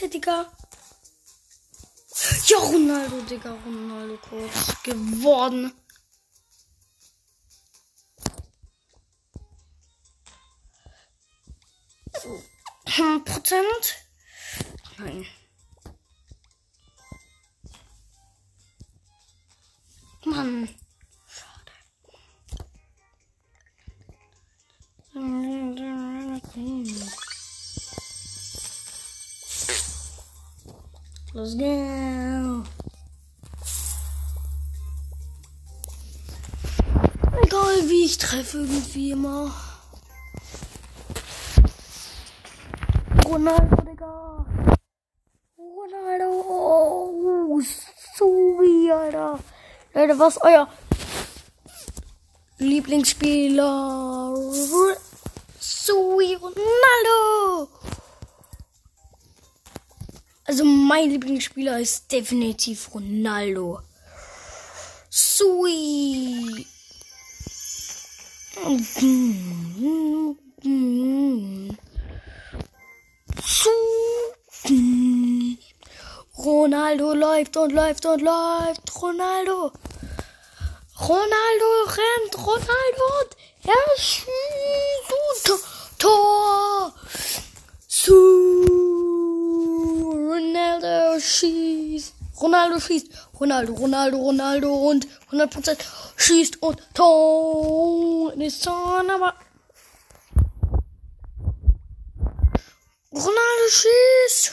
zweite, 0.02 0.08
Digga. 0.08 0.52
Ja, 2.46 2.58
Ronaldo, 2.58 3.20
Digga. 3.22 3.56
Ronaldo 3.64 4.18
kurz 4.18 4.82
geworden. 4.82 5.72
Hm, 12.86 13.24
Prozent? 13.24 13.96
Nein. 14.98 15.26
Mann. 20.24 20.68
Schade. 21.26 21.72
Let's 31.34 31.54
go. 31.56 32.62
Egal 37.42 37.88
wie 37.88 38.04
ich 38.04 38.18
treffe, 38.18 38.58
irgendwie 38.58 39.12
immer. 39.12 39.50
Ronaldo, 43.24 43.76
Digga. 43.76 44.44
Ronaldo. 45.56 46.44
Oh, 46.48 47.60
wie, 48.60 48.92
Alter. 48.92 49.38
Leute, 49.94 50.18
was 50.18 50.38
euer 50.42 50.68
Lieblingsspieler? 52.58 54.34
Sui 55.58 56.34
Ronaldo. 56.34 57.81
Also 60.44 60.64
mein 60.64 61.10
Lieblingsspieler 61.10 61.78
ist 61.78 62.10
definitiv 62.10 62.92
Ronaldo. 62.94 63.80
Sui. 65.08 66.66
Ronaldo 76.36 77.14
läuft 77.14 77.56
und 77.56 77.72
läuft 77.72 78.04
und 78.06 78.22
läuft. 78.22 79.02
Ronaldo. 79.02 79.72
Ronaldo 81.00 81.68
rennt. 81.86 82.38
Ronaldo 82.38 83.04
und 83.20 83.36
er 83.64 83.96
schießt. 83.96 85.52
Tor. 85.98 86.92
Su. 87.86 88.81
Ronaldo 90.32 91.20
schießt. 91.20 92.14
Ronaldo 92.40 92.80
schießt. 92.80 93.08
Ronaldo, 93.38 93.74
Ronaldo, 93.74 94.16
Ronaldo 94.16 94.74
und 94.74 95.06
100% 95.30 95.76
schießt 96.16 96.62
und 96.62 96.80
Tor. 96.94 98.32
Ist 98.38 98.66
aber. 98.66 99.34
Ronaldo 103.12 103.66
schießt. 103.68 104.52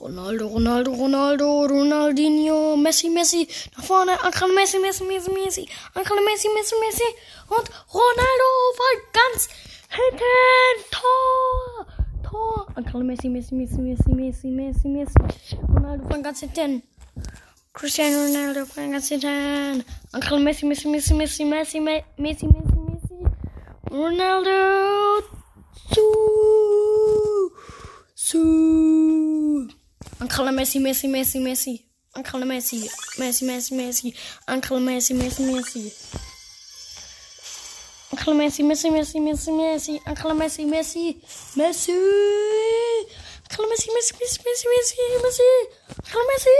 Ronaldo, 0.00 0.46
Ronaldo, 0.48 0.92
Ronaldo, 0.92 1.66
Ronaldinho, 1.66 2.76
Messi, 2.76 3.08
Messi, 3.08 3.48
nach 3.76 3.84
vorne, 3.84 4.20
Ankara 4.22 4.46
Messi, 4.48 4.78
Messi, 4.78 5.04
Messi, 5.04 5.30
Messi, 5.30 5.68
Ankara 5.94 6.20
Messi, 6.20 6.48
Messi, 6.54 6.74
Messi 6.84 7.08
und 7.48 7.68
Ronaldo 7.92 8.48
war 8.78 8.94
ganz 9.12 9.48
hinten, 9.88 10.84
Tor, 10.92 11.67
Angkal 12.78 13.02
Messi, 13.02 13.28
Messi, 13.28 13.56
Messi, 13.56 13.80
Messi, 13.80 14.12
Messi, 14.12 14.48
Messi, 14.48 14.88
Messi. 14.88 15.14
Ronaldo 15.66 16.06
von 16.08 16.22
ganz 16.22 16.40
hinten. 16.42 16.80
Cristiano 17.72 18.24
Ronaldo 18.24 18.64
van 18.66 18.92
Gazetan. 18.92 19.82
Angkal 20.12 20.38
Messi, 20.38 20.64
Messi, 20.64 20.86
Messi, 20.86 21.12
Messi, 21.12 21.44
Messi, 21.44 21.80
Messi, 21.80 22.06
Messi, 22.16 22.46
Messi. 22.46 23.16
Ronaldo. 23.90 25.24
Su. 25.92 27.50
Su. 28.14 29.68
Angkal 30.20 30.52
Messi, 30.52 30.78
Messi, 30.78 31.08
Messi, 31.08 31.40
Messi. 31.40 31.84
Angkal 32.14 32.44
Messi, 32.44 32.88
Messi, 33.18 33.44
Messi, 33.44 33.74
Messi. 33.74 34.14
Angkal 34.46 34.78
Messi, 34.80 35.14
Messi, 35.14 35.42
Messi. 35.42 35.92
Uncle 38.18 38.34
Messi, 38.34 38.62
Messi, 38.64 38.90
Messi, 38.90 39.20
Messi, 39.20 39.52
Messi. 39.52 40.02
Uncle 40.04 40.34
Messi, 40.34 40.64
Messi, 40.64 41.20
Messi. 41.54 41.92
Uncle 41.92 43.66
Messi, 43.68 43.90
Messi, 43.94 44.14
Messi, 44.18 44.40
Messi, 44.44 44.66
Messi, 44.74 44.96
Messi. 45.22 45.42
Uncle 46.04 46.24
Messi. 46.28 46.50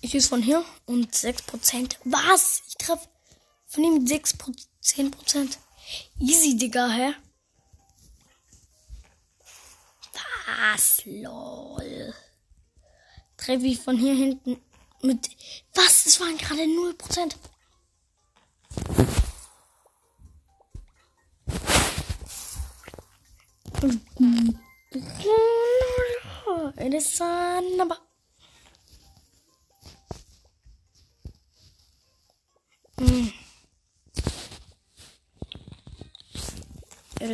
Ich 0.00 0.14
ist 0.14 0.28
von 0.28 0.42
hier 0.42 0.64
und 0.86 1.14
6%. 1.14 1.96
Was? 2.04 2.62
Ich 2.68 2.76
treffe 2.76 3.09
von 3.70 3.84
ihm 3.84 4.06
6 4.06 4.34
10%. 4.82 5.58
Easy, 6.18 6.56
Digga, 6.56 6.88
hä? 6.88 7.14
Was? 10.46 11.02
Lol. 11.06 12.14
Treffe 13.36 13.66
ich 13.66 13.80
von 13.80 13.96
hier 13.96 14.14
hinten 14.14 14.60
mit. 15.02 15.30
Was? 15.74 16.04
Das 16.04 16.20
waren 16.20 16.36
gerade 16.36 16.62
0%. 16.62 17.34
It 26.76 26.94
is 26.94 27.18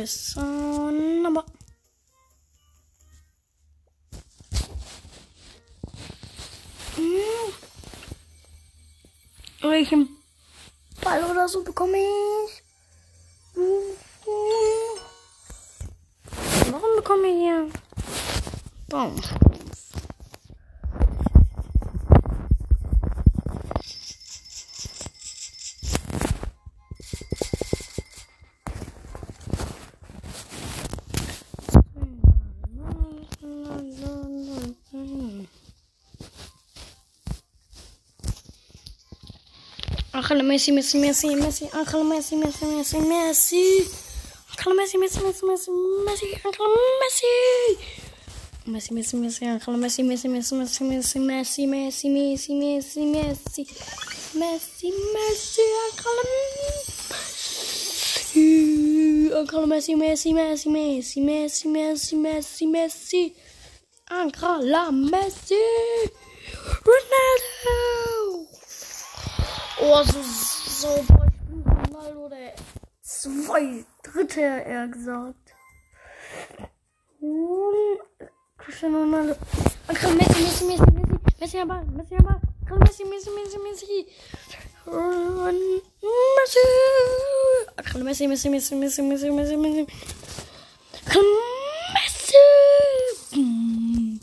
It 0.07 0.11
is 0.11 0.33
sun 0.33 1.21
number. 1.21 1.43
Mm. 6.95 7.51
Welchen 9.63 10.07
Ball 11.01 11.25
oder 11.25 11.49
so 11.49 11.61
bekomme 11.61 11.97
ich? 11.97 12.63
Warum 16.71 16.95
bekomme 16.95 17.27
ich 17.27 17.39
hier 17.39 17.69
Baum? 18.87 19.21
Ángel 40.29 40.43
Messi, 40.43 40.71
Messi, 40.73 40.97
Messi, 40.97 41.35
Messi, 41.35 41.69
Ángel 41.71 42.03
Messi, 42.03 42.35
Messi, 42.35 42.65
Messi, 42.65 42.97
Messi. 42.99 43.87
Ángel 44.57 44.73
Messi, 44.73 44.97
Messi, 44.97 45.19
Messi, 45.23 45.45
Messi, 45.45 45.71
Messi, 46.05 46.25
Ángel 46.43 46.67
Messi. 46.99 47.25
Messi, 48.65 48.93
Messi, 48.93 49.15
Messi, 49.15 49.45
Ángel 49.45 49.77
Messi, 49.77 50.03
Messi, 50.03 50.27
Messi, 50.27 50.55
Messi, 50.55 50.83
Messi, 50.83 51.19
Messi, 51.19 51.65
Messi, 51.65 52.09
Messi, 52.09 52.53
Messi, 52.53 53.05
Messi. 53.05 53.63
Messi, 54.35 54.91
Messi, 55.13 55.61
Ángel 55.85 56.19
Messi. 56.59 57.55
Ángel 59.33 59.65
Messi, 59.65 59.95
Messi, 59.95 60.33
Messi, 60.33 60.69
Messi, 60.69 61.21
Messi, 61.21 61.67
Messi, 61.69 62.15
Messi, 62.17 62.65
Messi. 62.65 63.33
Ángel 64.09 64.91
Messi. 64.91 65.55
Oh, 69.89 70.03
so, 70.03 70.21
so, 70.21 71.03
boah, 71.07 71.25
ich 71.31 71.39
bin 71.47 71.63
Ronaldo, 71.63 72.27
der 72.27 72.53
zwei 73.01 73.85
Dritte, 74.03 74.41
eher 74.41 74.85
gesagt. 74.89 75.55
Hm, 77.21 77.97
Cristiano 78.57 78.97
Ronaldo. 79.03 79.35
Akram 79.87 80.17
Messi, 80.17 80.41
Messi, 80.43 80.65
Messi, 80.65 80.83
Messi, 80.91 81.19
Messi, 81.39 81.57
aber, 81.59 81.83
Messi, 81.85 82.15
aber, 82.17 82.41
Akram 82.63 82.79
Messi, 82.79 83.05
Messi, 83.05 83.29
Messi, 83.29 83.57
Messi. 83.63 84.07
Ron- 84.87 85.81
Messi. 86.35 86.65
Akram 87.77 88.03
Messi, 88.03 88.27
Messi, 88.27 88.49
Messi, 88.49 88.75
Messi, 88.75 89.01
Messi, 89.01 89.29
Messi, 89.31 89.55
Messi. 89.55 89.87
Akram 91.05 91.25
Messi. 91.95 92.35
Hm. 93.31 94.19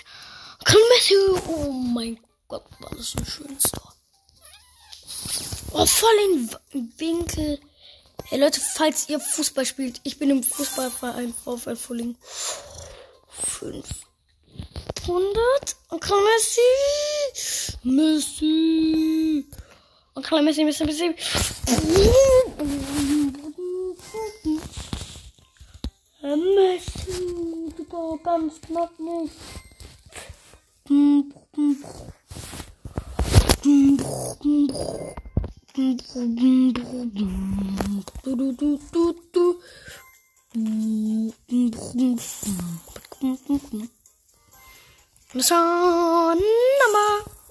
Messi. 0.90 1.16
Oh 1.48 1.72
mein 1.72 2.18
Gott, 2.48 2.66
war 2.80 2.92
das 2.96 3.14
ein 3.16 3.26
schönes 3.26 3.64
Tor. 3.64 3.94
Oh, 5.74 5.86
voll 5.86 6.10
W- 6.10 6.58
Winkel. 6.98 7.60
Hey 8.26 8.40
Leute, 8.40 8.62
falls 8.62 9.10
ihr 9.10 9.20
Fußball 9.20 9.66
spielt, 9.66 10.00
ich 10.04 10.18
bin 10.18 10.30
im 10.30 10.44
Fußballverein 10.44 11.34
VfL 11.34 11.76
Fulling. 11.76 12.16
500. 13.30 15.76
Onkel 15.90 16.18
Messi. 16.24 16.62
Messi. 17.84 19.46
Onkel 20.16 20.42
Messi, 20.42 20.64
Messi, 20.64 20.86
Messi 20.86 21.14
gucken. 23.96 24.62
Messi, 26.22 27.74
Digga, 27.78 28.18
ganz 28.24 28.62
knapp 28.62 29.00
nicht. 29.00 29.34
Son, 45.36 46.38
Mama. 46.38 47.43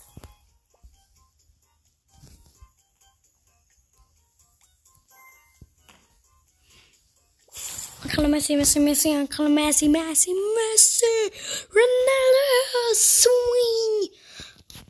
Uncle 8.13 8.29
Messi, 8.29 8.57
Messi, 8.57 8.79
Messi, 8.79 9.09
Uncle 9.09 9.49
Messi, 9.49 9.89
Messi, 9.89 10.33
Messi, 10.35 11.33
Ronaldo, 11.71 12.95
Swing. 12.95 14.11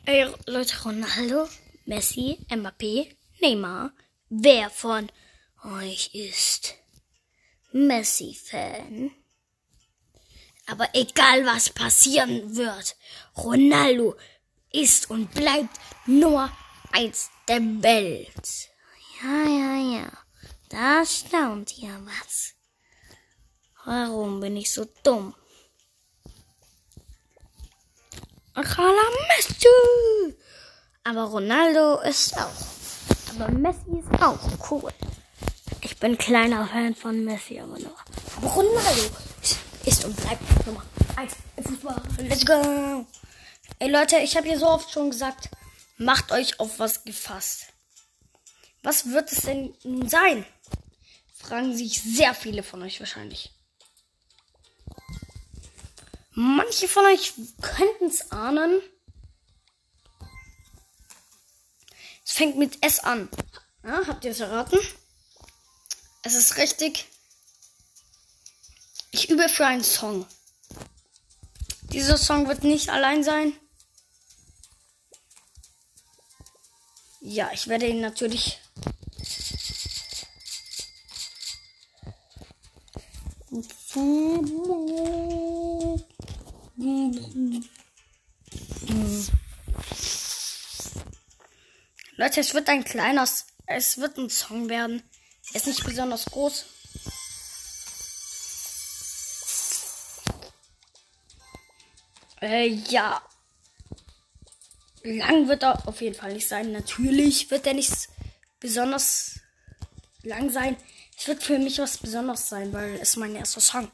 Ey, 0.05 0.29
Leute, 0.47 0.75
Ronaldo, 0.83 1.47
Messi, 1.85 2.37
Mbappé, 2.49 3.15
Neymar. 3.41 3.93
Wer 4.29 4.69
von 4.69 5.09
euch 5.63 6.13
ist 6.13 6.75
Messi-Fan? 7.71 9.11
Aber 10.65 10.89
egal 10.93 11.45
was 11.45 11.69
passieren 11.69 12.57
wird, 12.57 12.97
Ronaldo 13.37 14.17
ist 14.73 15.09
und 15.09 15.33
bleibt 15.33 15.79
Nummer 16.07 16.51
eins 16.91 17.29
der 17.47 17.61
Welt. 17.61 18.69
Ja, 19.21 19.43
ja, 19.47 19.97
ja. 19.97 20.11
Da 20.67 21.05
staunt 21.05 21.77
ja 21.77 22.01
was. 22.03 22.52
Warum 23.85 24.39
bin 24.39 24.55
ich 24.55 24.71
so 24.71 24.85
dumm? 25.03 25.35
Akala 28.53 29.01
Messi! 29.27 30.37
Aber 31.03 31.23
Ronaldo 31.23 31.99
ist 32.01 32.37
auch. 32.37 33.35
Aber 33.35 33.51
Messi 33.51 33.99
ist 33.99 34.21
auch 34.21 34.39
cool. 34.71 34.93
Ich 35.81 35.97
bin 35.97 36.17
kleiner 36.17 36.65
Fan 36.67 36.95
von 36.95 37.25
Messi, 37.25 37.59
aber 37.59 37.77
nur. 37.77 37.95
Aber 38.37 38.47
Ronaldo 38.47 39.09
ist, 39.41 39.57
ist 39.85 40.05
und 40.05 40.15
bleibt 40.15 40.65
Nummer 40.65 40.85
1 41.17 41.33
im 41.57 41.63
Fußball. 41.65 42.01
Let's 42.19 42.45
go! 42.45 43.05
Ey 43.79 43.89
Leute, 43.89 44.17
ich 44.17 44.37
habe 44.37 44.47
hier 44.47 44.59
so 44.59 44.67
oft 44.67 44.91
schon 44.91 45.09
gesagt, 45.09 45.49
macht 45.97 46.31
euch 46.31 46.59
auf 46.59 46.79
was 46.79 47.03
gefasst. 47.03 47.65
Was 48.81 49.09
wird 49.09 49.31
es 49.31 49.39
denn 49.39 49.75
nun 49.83 50.07
sein? 50.07 50.45
Fragen 51.35 51.75
sich 51.75 52.01
sehr 52.01 52.33
viele 52.33 52.63
von 52.63 52.81
euch 52.81 52.99
wahrscheinlich. 53.01 53.51
Manche 56.35 56.87
von 56.87 57.05
euch 57.05 57.33
könnten 57.61 58.05
es 58.07 58.31
ahnen. 58.31 58.81
Es 62.25 62.31
fängt 62.31 62.57
mit 62.57 62.83
S 62.83 62.99
an. 62.99 63.29
Ja, 63.83 64.07
habt 64.07 64.25
ihr 64.25 64.31
es 64.31 64.39
erraten? 64.39 64.79
Es 66.23 66.35
ist 66.35 66.57
richtig. 66.57 67.05
Ich 69.11 69.29
übe 69.29 69.47
für 69.47 69.67
einen 69.67 69.83
Song. 69.83 70.25
Dieser 71.91 72.17
Song 72.17 72.47
wird 72.47 72.63
nicht 72.63 72.89
allein 72.89 73.23
sein. 73.23 73.53
Ja, 77.21 77.51
ich 77.53 77.67
werde 77.67 77.87
ihn 77.87 78.01
natürlich. 78.01 78.59
Leute, 92.23 92.39
es 92.39 92.53
wird 92.53 92.69
ein 92.69 92.85
kleiner, 92.85 93.27
es 93.65 93.97
wird 93.97 94.17
ein 94.17 94.29
Song 94.29 94.69
werden. 94.69 95.03
Er 95.49 95.55
ist 95.57 95.67
nicht 95.67 95.83
besonders 95.83 96.23
groß. 96.23 96.65
Äh, 102.39 102.67
ja. 102.67 103.21
Lang 105.03 105.49
wird 105.49 105.63
er 105.63 105.85
auf 105.85 105.99
jeden 105.99 106.15
Fall 106.15 106.31
nicht 106.31 106.47
sein. 106.47 106.71
Natürlich 106.71 107.51
wird 107.51 107.67
er 107.67 107.73
nicht 107.73 108.07
besonders 108.61 109.41
lang 110.21 110.49
sein. 110.49 110.77
Es 111.17 111.27
wird 111.27 111.43
für 111.43 111.59
mich 111.59 111.77
was 111.79 111.97
Besonderes 111.97 112.47
sein, 112.47 112.71
weil 112.71 112.99
es 113.01 113.17
mein 113.17 113.35
erster 113.35 113.59
Song. 113.59 113.91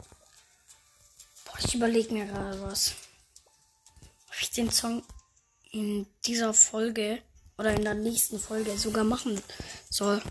Ich 1.66 1.74
überlege 1.74 2.14
mir 2.14 2.28
gerade 2.28 2.62
was. 2.62 2.94
Ob 4.28 4.40
ich 4.40 4.52
den 4.52 4.70
Song 4.70 5.04
in 5.72 6.06
dieser 6.28 6.54
Folge 6.54 7.24
oder 7.60 7.74
in 7.74 7.84
der 7.84 7.94
nächsten 7.94 8.40
Folge 8.40 8.78
sogar 8.78 9.04
machen 9.04 9.40
soll. 9.90 10.22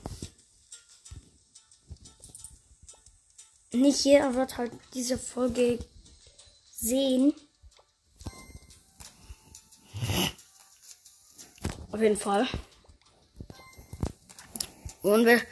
Nicht 3.70 4.02
jeder 4.04 4.34
wird 4.34 4.56
halt 4.56 4.72
diese 4.94 5.18
Folge 5.18 5.78
sehen. 6.72 7.34
Auf 11.92 12.00
jeden 12.00 12.16
Fall. 12.16 12.48
Und 15.02 15.26
wir. 15.26 15.42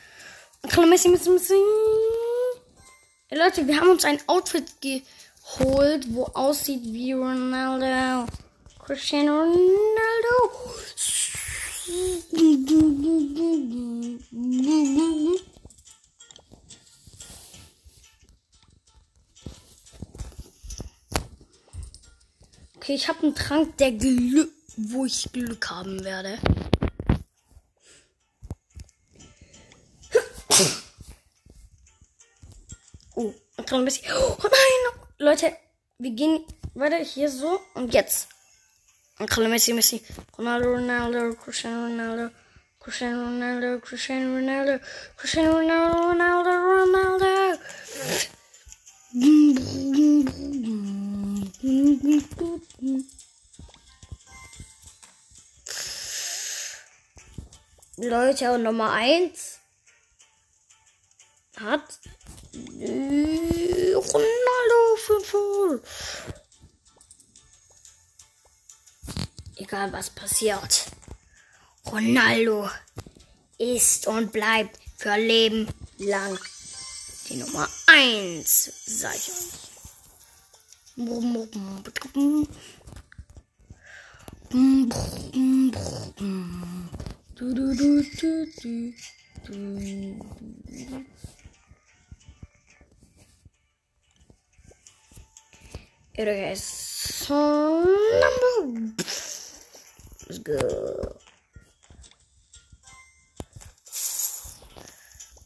Messi, 0.88 1.08
Messi, 1.08 1.30
Messi. 1.30 1.54
Ey, 3.28 3.38
Leute, 3.38 3.66
wir 3.66 3.78
haben 3.78 3.90
uns 3.90 4.04
ein 4.04 4.18
Outfit 4.28 4.64
geholt, 4.80 6.06
wo 6.14 6.24
aussieht 6.24 6.84
wie 6.84 7.12
Ronaldo. 7.12 8.26
Cristiano 8.78 9.40
Ronaldo. 9.40 10.74
Okay, 22.76 22.94
ich 22.94 23.08
habe 23.08 23.22
einen 23.22 23.34
Trank, 23.36 23.76
der 23.78 23.92
Glück, 23.92 24.50
wo 24.76 25.04
ich 25.04 25.30
Glück 25.32 25.70
haben 25.70 26.02
werde. 26.02 26.38
Oh, 33.14 33.32
ein 33.70 33.84
bisschen. 33.84 34.12
Oh 34.12 34.36
nein! 34.42 35.00
Leute, 35.18 35.56
wir 35.98 36.10
gehen 36.10 36.44
weiter 36.74 36.98
hier 36.98 37.30
so 37.30 37.60
und 37.74 37.94
jetzt. 37.94 38.28
Uncle 39.18 39.48
Messi, 39.48 39.72
Messi, 39.72 40.02
Ronaldo, 40.36 40.72
Ronaldo, 40.72 41.34
Cristiano 41.36 41.88
Ronaldo, 41.88 42.30
Cristiano 42.78 43.24
Ronaldo, 43.24 43.80
Cristiano 43.80 44.34
Ronaldo, 44.34 44.80
Cristiano 45.16 45.52
Ronaldo, 45.52 45.96
Ronaldo, 45.96 46.50
Ronaldo. 46.50 47.26
Leute, 57.96 58.52
und 58.52 58.62
Nummer 58.64 58.92
1 58.92 59.58
hat 61.58 61.98
Ronaldo 63.94 64.96
5 65.06 66.45
Egal 69.56 69.92
was 69.92 70.10
passiert. 70.10 70.86
Ronaldo 71.86 72.68
ist 73.58 74.06
und 74.06 74.32
bleibt 74.32 74.78
für 74.98 75.16
Leben 75.16 75.66
lang 75.98 76.38
die 77.28 77.36
Nummer 77.36 77.68
1, 77.86 78.72
sag 78.84 79.14
ich. 79.14 79.66
It 96.18 96.28
is 96.28 96.62
so 96.62 97.84
number. 97.84 99.45
Let's 100.26 100.42
go. 100.42 101.16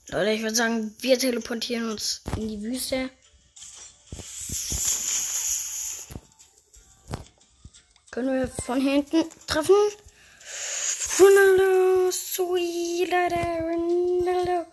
Leute, 0.08 0.30
ich 0.30 0.42
würde 0.42 0.54
sagen, 0.56 0.96
wir 1.00 1.18
teleportieren 1.18 1.90
uns 1.90 2.22
in 2.36 2.48
die 2.48 2.62
Wüste. 2.62 3.10
Können 8.10 8.40
wir 8.40 8.48
von 8.48 8.80
hinten 8.80 9.24
treffen? 9.46 9.76
Ronaldo, 11.20 12.10
sweet, 12.10 13.12
Ronaldo 13.12 14.66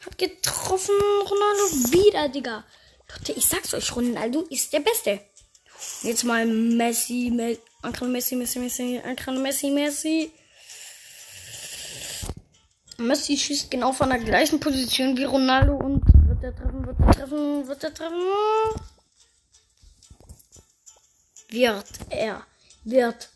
hat 0.00 0.18
getroffen. 0.18 0.94
Ronaldo 0.98 1.92
wieder, 1.92 2.28
Digga. 2.30 2.64
Leute, 3.10 3.32
ich 3.32 3.46
sag's 3.46 3.74
euch, 3.74 3.94
Ronaldo 3.94 4.40
ist 4.50 4.72
der 4.72 4.80
Beste. 4.80 5.20
Jetzt 6.02 6.24
mal 6.24 6.46
Messi, 6.46 7.30
Me 7.30 7.58
Uncle 7.82 8.08
Messi, 8.08 8.36
Messi, 8.36 8.58
Messi, 8.58 9.00
Uncle 9.04 9.38
Messi, 9.38 9.70
Messi. 9.70 10.32
Messi 12.98 13.36
schießt 13.36 13.70
genau 13.70 13.92
von 13.92 14.10
der 14.10 14.18
gleichen 14.18 14.60
Position 14.60 15.16
wie 15.16 15.24
Ronaldo 15.24 15.76
und 15.76 16.02
wird 16.26 16.42
er 16.44 16.54
treffen, 16.54 16.86
wird 16.86 17.00
er 17.00 17.12
treffen, 17.12 17.68
wird 17.68 17.84
er 17.84 17.94
treffen. 17.94 18.22
Wird 21.48 21.86
er, 22.10 22.46
wird 22.84 23.30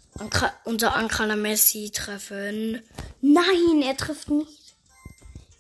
unser 0.64 0.96
Uncle 0.96 1.35
Messi 1.37 1.90
treffen. 1.90 2.83
Nein, 3.22 3.83
er 3.83 3.96
trifft 3.96 4.30
nicht. 4.30 4.74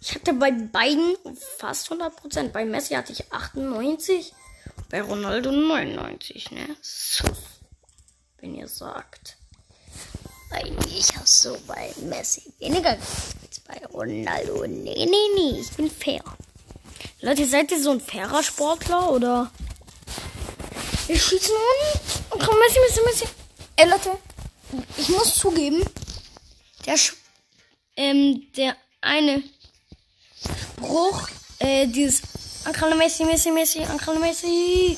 Ich 0.00 0.14
hatte 0.14 0.34
bei 0.34 0.50
beiden 0.50 1.16
fast 1.56 1.90
100%. 1.90 2.50
Bei 2.50 2.66
Messi 2.66 2.92
hatte 2.92 3.12
ich 3.12 3.32
98 3.32 4.34
bei 4.90 5.00
Ronaldo 5.00 5.50
99, 5.50 6.50
ne? 6.50 6.76
So, 6.82 7.24
wenn 8.44 8.54
ihr 8.54 8.68
sagt. 8.68 9.38
Eigentlich 10.50 11.08
hast 11.16 11.46
du 11.46 11.56
bei 11.66 11.92
Messi 12.02 12.42
weniger 12.58 12.90
als 12.90 13.60
bei 13.66 13.80
Ronaldo. 13.86 14.66
Nee, 14.66 15.06
nee, 15.06 15.28
nee, 15.34 15.60
ich 15.60 15.70
bin 15.70 15.90
fair. 15.90 16.22
Leute, 17.22 17.46
seid 17.46 17.72
ihr 17.72 17.82
so 17.82 17.92
ein 17.92 18.00
fairer 18.00 18.42
Sportler 18.42 19.10
oder? 19.10 19.50
Wir 21.06 21.18
schießen 21.18 21.54
und, 21.54 22.34
und 22.34 22.46
komm, 22.46 22.58
Messi, 22.58 22.78
Messi, 22.80 23.00
Messi. 23.06 23.24
Ey, 23.76 23.88
Leute, 23.88 24.10
ich 24.98 25.08
muss 25.08 25.34
zugeben, 25.34 25.82
der, 26.84 26.98
Sch 26.98 27.14
ähm, 27.96 28.46
der 28.56 28.76
eine 29.00 29.42
Spruch, 30.76 31.28
äh, 31.60 31.86
dieses 31.86 32.20
Uncle 32.66 32.94
Messi, 32.94 33.24
Messi, 33.24 33.50
Messi, 33.50 33.78
Uncle 33.80 34.18
Messi. 34.18 34.96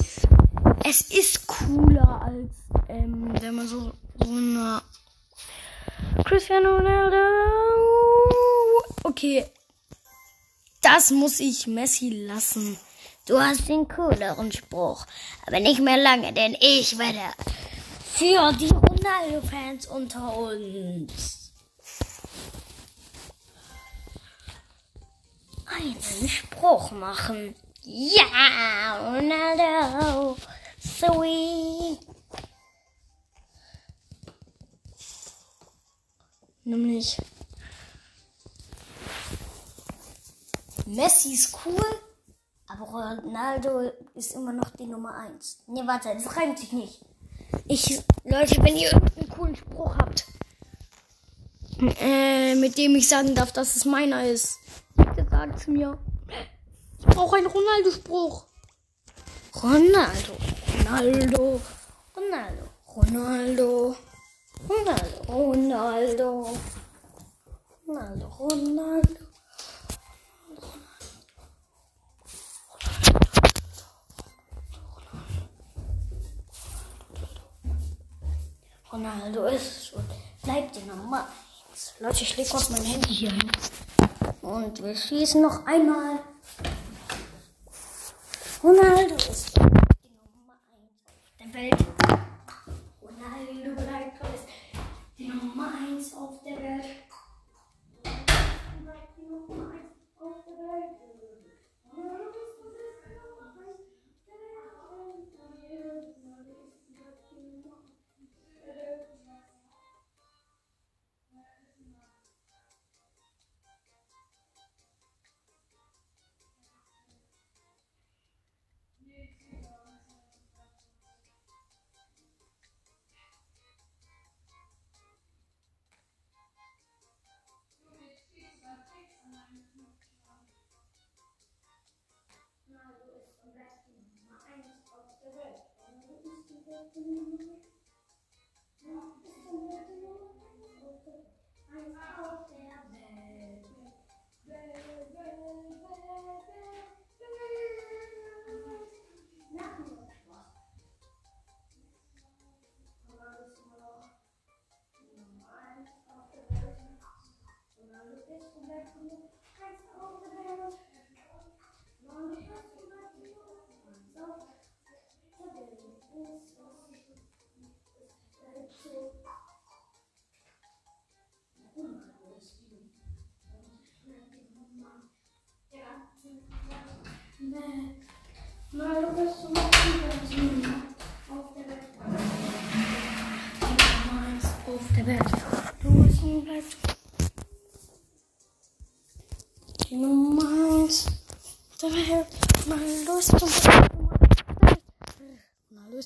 Es 0.84 1.00
ist 1.02 1.46
cooler 1.46 2.05
ähm, 3.26 3.42
wenn 3.42 3.54
man 3.54 3.68
so, 3.68 3.92
so 4.22 4.30
eine 4.30 4.82
Cristiano 6.24 6.76
Ronaldo. 6.76 7.16
Okay. 9.04 9.46
Das 10.82 11.10
muss 11.10 11.40
ich 11.40 11.66
Messi 11.66 12.10
lassen. 12.10 12.78
Du 13.26 13.40
hast 13.40 13.68
den 13.68 13.88
cooleren 13.88 14.52
Spruch. 14.52 15.04
Aber 15.46 15.58
nicht 15.58 15.80
mehr 15.80 15.96
lange, 15.96 16.32
denn 16.32 16.56
ich 16.60 16.96
werde 16.98 17.18
für 18.14 18.52
die 18.52 18.68
Ronaldo-Fans 18.68 19.86
unter 19.86 20.36
uns 20.36 21.52
einen 25.66 26.28
Spruch 26.28 26.92
machen. 26.92 27.54
Ja, 27.82 29.12
Ronaldo, 29.12 30.36
sweet. 30.80 32.15
Nämlich 36.66 37.16
Messi 40.84 41.34
ist 41.34 41.56
cool, 41.64 41.84
aber 42.66 42.86
Ronaldo 42.86 43.92
ist 44.16 44.34
immer 44.34 44.52
noch 44.52 44.70
die 44.70 44.86
Nummer 44.86 45.14
1. 45.16 45.62
Ne, 45.68 45.86
warte, 45.86 46.12
das 46.12 46.36
reimt 46.36 46.58
sich 46.58 46.72
nicht. 46.72 47.04
Ich, 47.68 48.02
Leute, 48.24 48.56
wenn 48.64 48.76
ihr 48.76 48.92
irgendeinen 48.92 49.28
coolen 49.28 49.54
Spruch 49.54 49.96
habt, 49.96 50.26
äh, 52.00 52.56
mit 52.56 52.76
dem 52.76 52.96
ich 52.96 53.08
sagen 53.08 53.36
darf, 53.36 53.52
dass 53.52 53.76
es 53.76 53.84
meiner 53.84 54.24
ist, 54.24 54.58
bitte 54.96 55.24
sagt's 55.30 55.68
mir. 55.68 55.96
Ich 56.98 57.06
brauche 57.06 57.36
einen 57.36 57.46
Ronaldo-Spruch. 57.46 58.44
Ronaldo, 59.62 60.36
Ronaldo, 60.78 61.60
Ronaldo, 62.16 62.68
Ronaldo, 62.96 63.96
Ronaldo, 64.64 65.22
Ronaldo, 65.28 66.48
Ronaldo, 67.86 68.26
Ronaldo. 68.38 69.26
Ronaldo 78.92 79.46
ist 79.46 79.92
und 79.92 80.04
bleibt 80.42 80.76
die 80.76 80.82
Nummer 80.84 81.28
1. 81.72 81.94
Leute, 82.00 82.22
ich 82.22 82.36
lege 82.36 82.48
kurz 82.48 82.70
mein 82.70 82.82
Handy 82.82 83.14
hier 83.14 83.30
hin. 83.30 83.50
Und 84.40 84.82
wir 84.82 84.96
schießen 84.96 85.42
noch 85.42 85.66
einmal. 85.66 86.20
Ronaldo 88.62 89.14
ist 89.16 89.56
die 89.56 89.60
Nummer 89.60 90.56
1 91.38 91.54
Welt. 91.54 91.76
Ronaldo 93.02 93.74
bleibt 93.74 94.22
alles 94.22 94.24
die 94.24 94.24
Nummer 94.24 94.24
1 94.24 94.24
auf 94.24 94.24
der 94.24 94.24
Welt. 94.24 94.24
Bleibt 94.24 94.24
die 94.24 94.24
Nummer 94.24 94.24
1 94.24 94.24
auf 94.24 94.24
der 94.24 94.32
Welt. 94.32 94.32
auf 94.32 94.32
der 94.32 94.32
Welt. 94.32 94.32
Los 94.32 94.32
und 94.32 94.32
bleibt 94.32 94.34
die 95.40 95.46
Nummer 95.46 95.68
1 95.68 96.14
auf 96.14 96.42
der 96.42 96.56
Welt. 96.56 96.84
Ronaldo 101.92 102.28
ist 102.28 102.58
zum 102.58 102.64
Ronaldo 102.64 103.95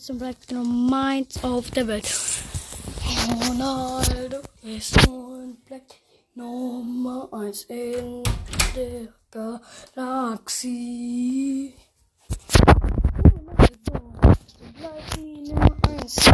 ist 0.01 0.11
und 0.11 0.19
bleibt 0.19 0.49
die 0.51 0.55
Nummer 0.55 1.07
1 1.07 1.45
auf 1.45 1.71
der 1.73 1.87
Welt. 1.87 2.05
Ronaldo 3.29 4.39
ist 4.63 5.09
und 5.09 5.65
bleibt 5.65 5.97
Nummer 6.35 7.29
1 7.33 7.65
in 7.65 8.23
der 8.75 9.13
Galaxie. 9.95 11.75
Ronaldo 13.25 14.13
bleibt 14.77 15.17
die 15.17 15.53
Nummer 15.53 15.77
1 15.89 16.17
ist 16.17 16.27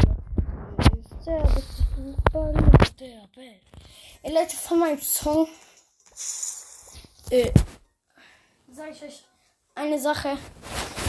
der 1.27 1.43
beste 1.43 1.83
Fußballer 1.95 2.71
der 3.01 3.29
Welt. 3.37 3.63
Ey 4.23 4.33
Leute, 4.35 4.57
von 4.57 4.79
meinem 4.81 5.01
Song 5.01 5.49
äh, 7.31 7.51
sag 8.73 8.91
ich 8.93 9.03
euch 9.03 9.25
eine 9.75 9.99
Sache. 9.99 10.39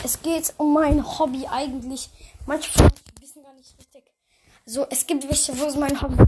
Es 0.04 0.22
geht 0.22 0.54
um 0.58 0.74
mein 0.74 1.20
Hobby 1.20 1.48
eigentlich. 1.48 2.10
Manche 2.46 2.72
wissen 3.20 3.44
gar 3.44 3.54
nicht 3.54 3.78
richtig. 3.78 4.04
Also 4.66 4.86
es 4.90 5.06
gibt 5.06 5.28
welche, 5.28 5.58
wo 5.60 5.66
es 5.66 5.76
mein 5.76 6.02
Hobby 6.02 6.16
ist. 6.16 6.28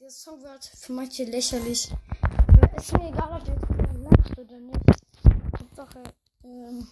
Der 0.00 0.10
Song 0.10 0.42
wird 0.42 0.64
für 0.64 0.92
manche 0.92 1.24
lächerlich. 1.24 1.90
Aber 2.48 2.76
ist 2.76 2.92
mir 2.92 3.08
egal, 3.08 3.40
ob 3.40 3.48
jetzt 3.48 3.64
lacht 4.02 4.38
oder 4.38 4.58
nicht. 4.58 4.80
Hauptsache, 5.58 6.02
ähm, 6.46 6.86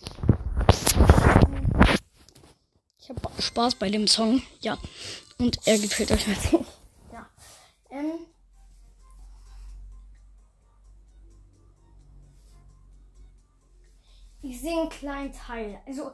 ich 2.98 3.08
habe 3.08 3.42
Spaß 3.42 3.74
bei 3.76 3.90
dem 3.90 4.06
Song, 4.06 4.42
ja. 4.60 4.78
Und 5.38 5.58
er 5.66 5.78
gefällt 5.78 6.12
euch 6.12 6.26
natürlich. 6.26 6.66
Ja. 7.12 7.30
Ähm, 7.90 8.26
ich 14.42 14.60
sehe 14.60 14.80
einen 14.80 14.88
kleinen 14.88 15.32
Teil. 15.32 15.80
Also 15.86 16.10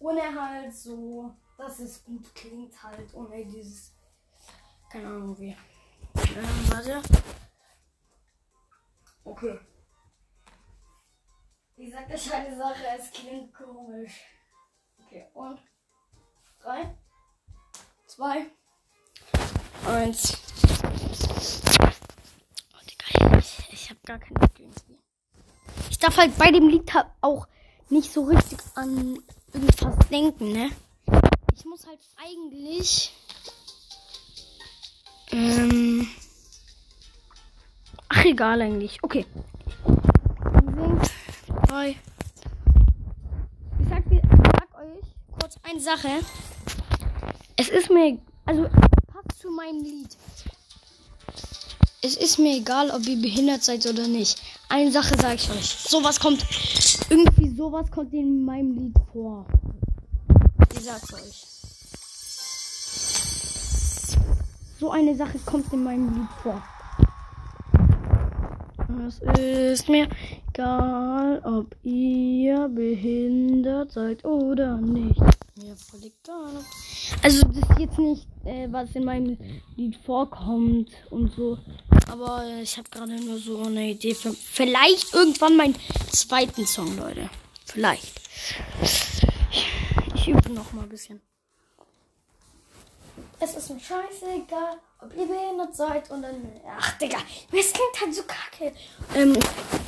ohne 0.00 0.22
halt 0.22 0.74
so, 0.74 1.32
dass 1.56 1.78
es 1.78 2.02
gut 2.04 2.34
klingt 2.34 2.82
halt. 2.82 3.14
Ohne 3.14 3.44
dieses, 3.46 3.92
keine 4.90 5.06
Ahnung 5.06 5.38
wie. 5.38 5.56
Ähm, 6.16 6.70
warte. 6.70 7.02
Okay. 9.22 9.60
Ich 11.82 11.90
sag 11.92 12.10
euch 12.10 12.30
eine 12.34 12.54
Sache, 12.58 12.84
es 12.98 13.10
klingt 13.10 13.54
komisch. 13.54 14.12
Okay, 15.02 15.24
und 15.32 15.58
drei, 16.62 16.94
zwei, 18.06 18.46
eins. 19.86 20.36
Oh, 22.74 22.84
Digga, 22.86 23.38
ich, 23.38 23.66
ich 23.72 23.88
hab 23.88 24.02
gar 24.04 24.18
keine 24.18 24.34
irgendwie. 24.58 24.98
Ich 25.88 25.98
darf 25.98 26.18
halt 26.18 26.36
bei 26.36 26.50
dem 26.50 26.68
Lied 26.68 26.92
auch 27.22 27.48
nicht 27.88 28.12
so 28.12 28.24
richtig 28.24 28.58
an 28.74 29.18
irgendwas 29.54 30.08
denken, 30.10 30.52
ne? 30.52 30.70
Ich 31.54 31.64
muss 31.64 31.86
halt 31.86 32.00
eigentlich. 32.22 33.10
Ähm. 35.30 36.06
Ach, 38.10 38.24
egal 38.26 38.60
eigentlich. 38.60 39.02
Okay. 39.02 39.24
Drei. 41.70 41.90
Ich 43.78 43.88
sag, 43.88 44.08
dir, 44.08 44.20
sag 44.28 44.74
euch 44.74 45.04
kurz 45.38 45.56
eine 45.62 45.78
Sache. 45.78 46.08
Es 47.56 47.68
ist 47.68 47.88
mir. 47.88 48.18
Also, 48.44 48.64
passt 49.06 49.40
zu 49.40 49.50
meinem 49.52 49.80
Lied. 49.80 50.16
Es 52.02 52.16
ist 52.16 52.40
mir 52.40 52.56
egal, 52.56 52.90
ob 52.90 53.06
ihr 53.06 53.22
behindert 53.22 53.62
seid 53.62 53.86
oder 53.86 54.08
nicht. 54.08 54.42
Eine 54.68 54.90
Sache 54.90 55.16
sage 55.16 55.36
ich 55.36 55.48
euch. 55.48 55.64
Sowas 55.64 56.18
kommt. 56.18 56.44
Irgendwie 57.08 57.54
sowas 57.54 57.88
kommt 57.88 58.12
in 58.14 58.44
meinem 58.44 58.74
Lied 58.74 58.96
vor. 59.12 59.46
Ich 60.72 60.80
sag's 60.80 61.14
euch. 61.14 61.46
So 64.80 64.90
eine 64.90 65.14
Sache 65.14 65.38
kommt 65.46 65.72
in 65.72 65.84
meinem 65.84 66.12
Lied 66.14 66.30
vor. 66.42 66.60
Es 69.06 69.20
ist 69.20 69.88
mir 69.88 70.08
egal, 70.60 71.40
ob 71.44 71.74
ihr 71.82 72.68
behindert 72.68 73.92
seid 73.92 74.24
oder 74.24 74.76
nicht. 74.76 75.20
Mir 75.56 75.76
voll 75.76 76.00
egal. 76.02 76.64
Also 77.22 77.46
das 77.46 77.56
ist 77.56 77.78
jetzt 77.78 77.98
nicht, 77.98 78.26
äh, 78.44 78.68
was 78.70 78.94
in 78.94 79.04
meinem 79.04 79.38
Lied 79.76 79.96
vorkommt 79.96 80.90
und 81.10 81.32
so. 81.34 81.58
Aber 82.10 82.44
äh, 82.44 82.62
ich 82.62 82.76
habe 82.76 82.88
gerade 82.90 83.14
nur 83.24 83.38
so 83.38 83.62
eine 83.62 83.90
Idee 83.90 84.14
für 84.14 84.32
vielleicht 84.32 85.14
irgendwann 85.14 85.56
meinen 85.56 85.76
zweiten 86.10 86.66
Song, 86.66 86.96
Leute. 86.98 87.30
Vielleicht. 87.64 88.20
Ich 90.14 90.28
übe 90.28 90.52
noch 90.52 90.72
mal 90.72 90.82
ein 90.82 90.88
bisschen. 90.88 91.20
Es 93.38 93.56
ist 93.56 93.70
mir 93.70 93.80
scheißegal, 93.80 94.76
ob 95.02 95.16
ihr 95.16 95.26
behindert 95.26 95.74
seid 95.74 96.10
oder 96.10 96.32
nicht. 96.32 96.62
Ach, 96.78 96.98
Digga, 96.98 97.18
es 97.52 97.72
klingt 97.72 98.00
halt 98.00 98.14
so 98.14 98.22
kacke. 98.22 98.72
Ähm, 99.14 99.34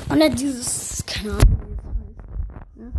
und 0.09 0.21
dann 0.21 0.35
dieses, 0.35 1.05
keine 1.07 1.33
Ahnung, 1.33 1.59
wie 1.67 1.73
es 1.73 1.85
heißt. 1.85 2.77
Ne? 2.77 2.93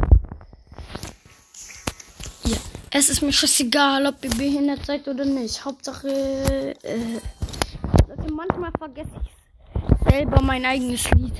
Hier. 2.44 2.58
Es 2.92 3.10
ist 3.10 3.22
mir 3.22 3.34
scheißegal, 3.34 4.06
ob 4.06 4.24
ihr 4.24 4.30
behindert 4.30 4.86
seid 4.86 5.08
oder 5.08 5.26
nicht. 5.26 5.66
Hauptsache, 5.66 6.76
äh, 6.84 7.20
manchmal 8.32 8.72
vergesse 8.78 9.10
ich 9.24 10.12
selber 10.12 10.42
mein 10.42 10.66
eigenes 10.66 11.10
Lied. 11.12 11.34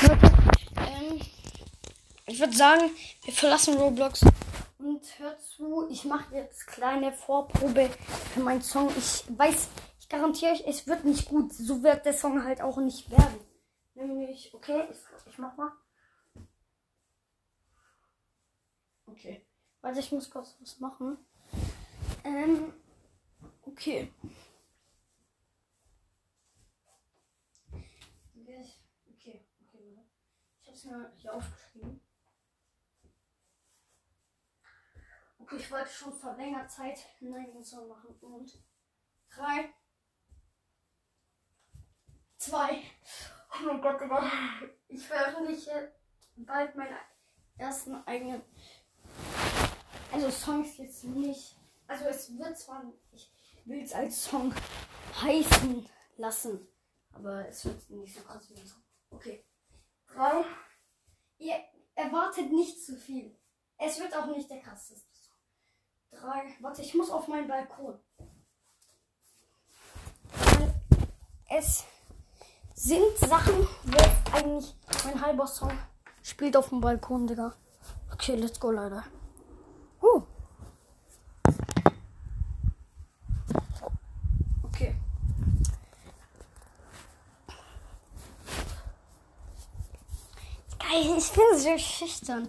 Leute, 0.00 0.30
ähm, 0.76 1.20
ich 2.38 2.42
würde 2.42 2.56
sagen, 2.56 2.90
wir 3.24 3.32
verlassen 3.32 3.76
Roblox 3.78 4.24
und 4.78 5.18
hört 5.18 5.42
zu. 5.42 5.88
Ich 5.90 6.04
mache 6.04 6.36
jetzt 6.36 6.68
kleine 6.68 7.12
Vorprobe 7.12 7.90
für 8.32 8.38
meinen 8.38 8.62
Song. 8.62 8.92
Ich 8.96 9.24
weiß, 9.36 9.66
ich 9.98 10.08
garantiere 10.08 10.52
euch, 10.52 10.64
es 10.64 10.86
wird 10.86 11.04
nicht 11.04 11.28
gut. 11.28 11.52
So 11.52 11.82
wird 11.82 12.06
der 12.06 12.12
Song 12.12 12.44
halt 12.44 12.60
auch 12.60 12.76
nicht 12.76 13.10
werden. 13.10 13.40
Nämlich, 13.94 14.54
okay, 14.54 14.84
ich, 14.88 15.32
ich 15.32 15.38
mach 15.38 15.56
mal. 15.56 15.72
Okay. 19.06 19.44
Warte, 19.80 19.98
ich 19.98 20.12
muss 20.12 20.30
kurz 20.30 20.54
was 20.60 20.78
machen. 20.78 21.18
Ähm, 22.22 22.72
okay. 23.62 24.12
Okay, 27.72 28.64
okay. 29.16 29.44
Ich 30.62 30.68
hab's 30.68 30.84
mir 30.84 31.12
hier 31.16 31.34
aufgeschrieben. 31.34 32.00
Okay, 35.37 35.37
ich 35.56 35.70
wollte 35.70 35.90
schon 35.90 36.12
vor 36.12 36.34
längerer 36.34 36.68
Zeit 36.68 36.98
einen 37.20 37.64
Song 37.64 37.88
machen. 37.88 38.14
Und 38.20 38.58
drei, 39.30 39.72
zwei. 42.36 42.82
Oh 43.52 43.64
mein 43.64 43.80
Gott, 43.80 44.00
Digga. 44.00 44.30
Ich 44.88 45.06
veröffentliche 45.06 45.92
bald 46.36 46.76
meinen 46.76 46.96
ersten 47.56 47.94
eigenen. 48.06 48.42
Also 50.12 50.30
Songs 50.30 50.76
jetzt 50.78 51.04
nicht. 51.04 51.56
Also 51.86 52.04
es 52.06 52.36
wird 52.38 52.58
zwar, 52.58 52.84
ich 53.12 53.32
will 53.64 53.82
es 53.82 53.92
als 53.92 54.24
Song 54.24 54.54
heißen 55.22 55.88
lassen. 56.16 56.68
Aber 57.12 57.48
es 57.48 57.64
wird 57.64 57.90
nicht 57.90 58.14
so 58.14 58.22
krass 58.22 58.48
wie 58.50 58.60
ein 58.60 58.66
Song. 58.66 58.82
Okay. 59.10 59.44
Drei. 60.06 60.44
Ihr 61.38 61.56
erwartet 61.94 62.50
nicht 62.52 62.84
zu 62.84 62.96
viel. 62.96 63.36
Es 63.78 63.98
wird 64.00 64.14
auch 64.14 64.26
nicht 64.26 64.50
der 64.50 64.60
krasseste 64.60 65.07
drei. 66.10 66.54
Warte, 66.60 66.82
ich 66.82 66.94
muss 66.94 67.10
auf 67.10 67.28
meinen 67.28 67.48
Balkon. 67.48 67.98
Es 71.50 71.84
sind 72.74 73.18
Sachen, 73.18 73.66
wo 73.84 74.36
eigentlich 74.36 74.74
mein 75.04 75.20
halber 75.20 75.46
Song 75.46 75.72
spielt 76.22 76.56
auf 76.56 76.68
dem 76.68 76.80
Balkon, 76.80 77.26
Digga. 77.26 77.54
Okay, 78.12 78.36
let's 78.36 78.60
go, 78.60 78.70
Leute. 78.70 79.02
Huh. 80.02 80.22
Okay. 84.64 84.94
Geil, 90.78 91.16
ich 91.16 91.32
bin 91.32 91.58
so 91.58 91.78
schüchtern. 91.78 92.48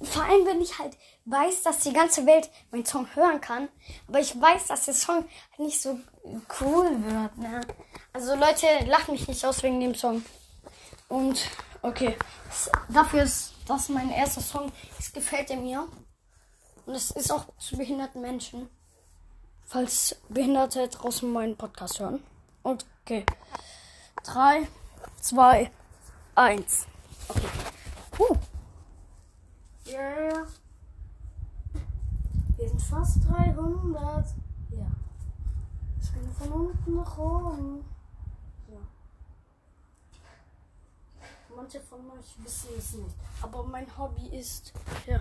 Vor 0.00 0.22
allem, 0.22 0.46
wenn 0.46 0.60
ich 0.60 0.78
halt 0.78 0.96
weiß, 1.24 1.62
dass 1.62 1.80
die 1.80 1.92
ganze 1.92 2.24
Welt 2.24 2.48
meinen 2.70 2.86
Song 2.86 3.08
hören 3.14 3.40
kann, 3.40 3.68
aber 4.06 4.20
ich 4.20 4.40
weiß, 4.40 4.68
dass 4.68 4.84
der 4.84 4.94
Song 4.94 5.24
nicht 5.58 5.80
so 5.80 5.98
cool 6.60 7.02
wird. 7.04 7.36
Ne? 7.36 7.60
Also 8.12 8.34
Leute, 8.36 8.66
lacht 8.86 9.08
mich 9.08 9.26
nicht 9.26 9.44
aus 9.44 9.62
wegen 9.62 9.80
dem 9.80 9.94
Song. 9.94 10.24
Und 11.08 11.48
okay, 11.82 12.16
dafür 12.88 13.24
ist 13.24 13.54
das 13.66 13.88
mein 13.88 14.10
erster 14.10 14.40
Song. 14.40 14.70
Es 14.98 15.12
gefällt 15.12 15.50
er 15.50 15.56
mir. 15.56 15.88
Und 16.86 16.94
es 16.94 17.10
ist 17.10 17.32
auch 17.32 17.44
zu 17.58 17.76
behinderten 17.76 18.22
Menschen. 18.22 18.68
Falls 19.66 20.16
Behinderte 20.28 20.88
draußen 20.88 21.30
meinen 21.30 21.56
Podcast 21.56 21.98
hören. 22.00 22.22
Und 22.62 22.86
okay. 23.02 23.26
3, 24.24 24.66
2, 25.20 25.70
1. 26.34 26.86
Okay. 27.28 28.38
Huh. 29.88 29.94
Yeah. 29.94 30.46
Wir 32.56 32.68
sind 32.68 32.82
fast 32.82 33.18
300. 33.28 34.26
Ja. 34.70 34.86
Es 36.00 36.12
ging 36.12 36.30
von 36.32 36.52
unten 36.52 36.96
nach 36.96 37.16
oben. 37.16 37.84
Ja. 38.68 38.78
Manche 41.56 41.80
von 41.80 42.00
euch 42.10 42.44
wissen 42.44 42.68
es 42.76 42.92
nicht. 42.94 43.14
Aber 43.42 43.62
mein 43.62 43.86
Hobby 43.96 44.36
ist. 44.36 44.72
Ja. 45.06 45.20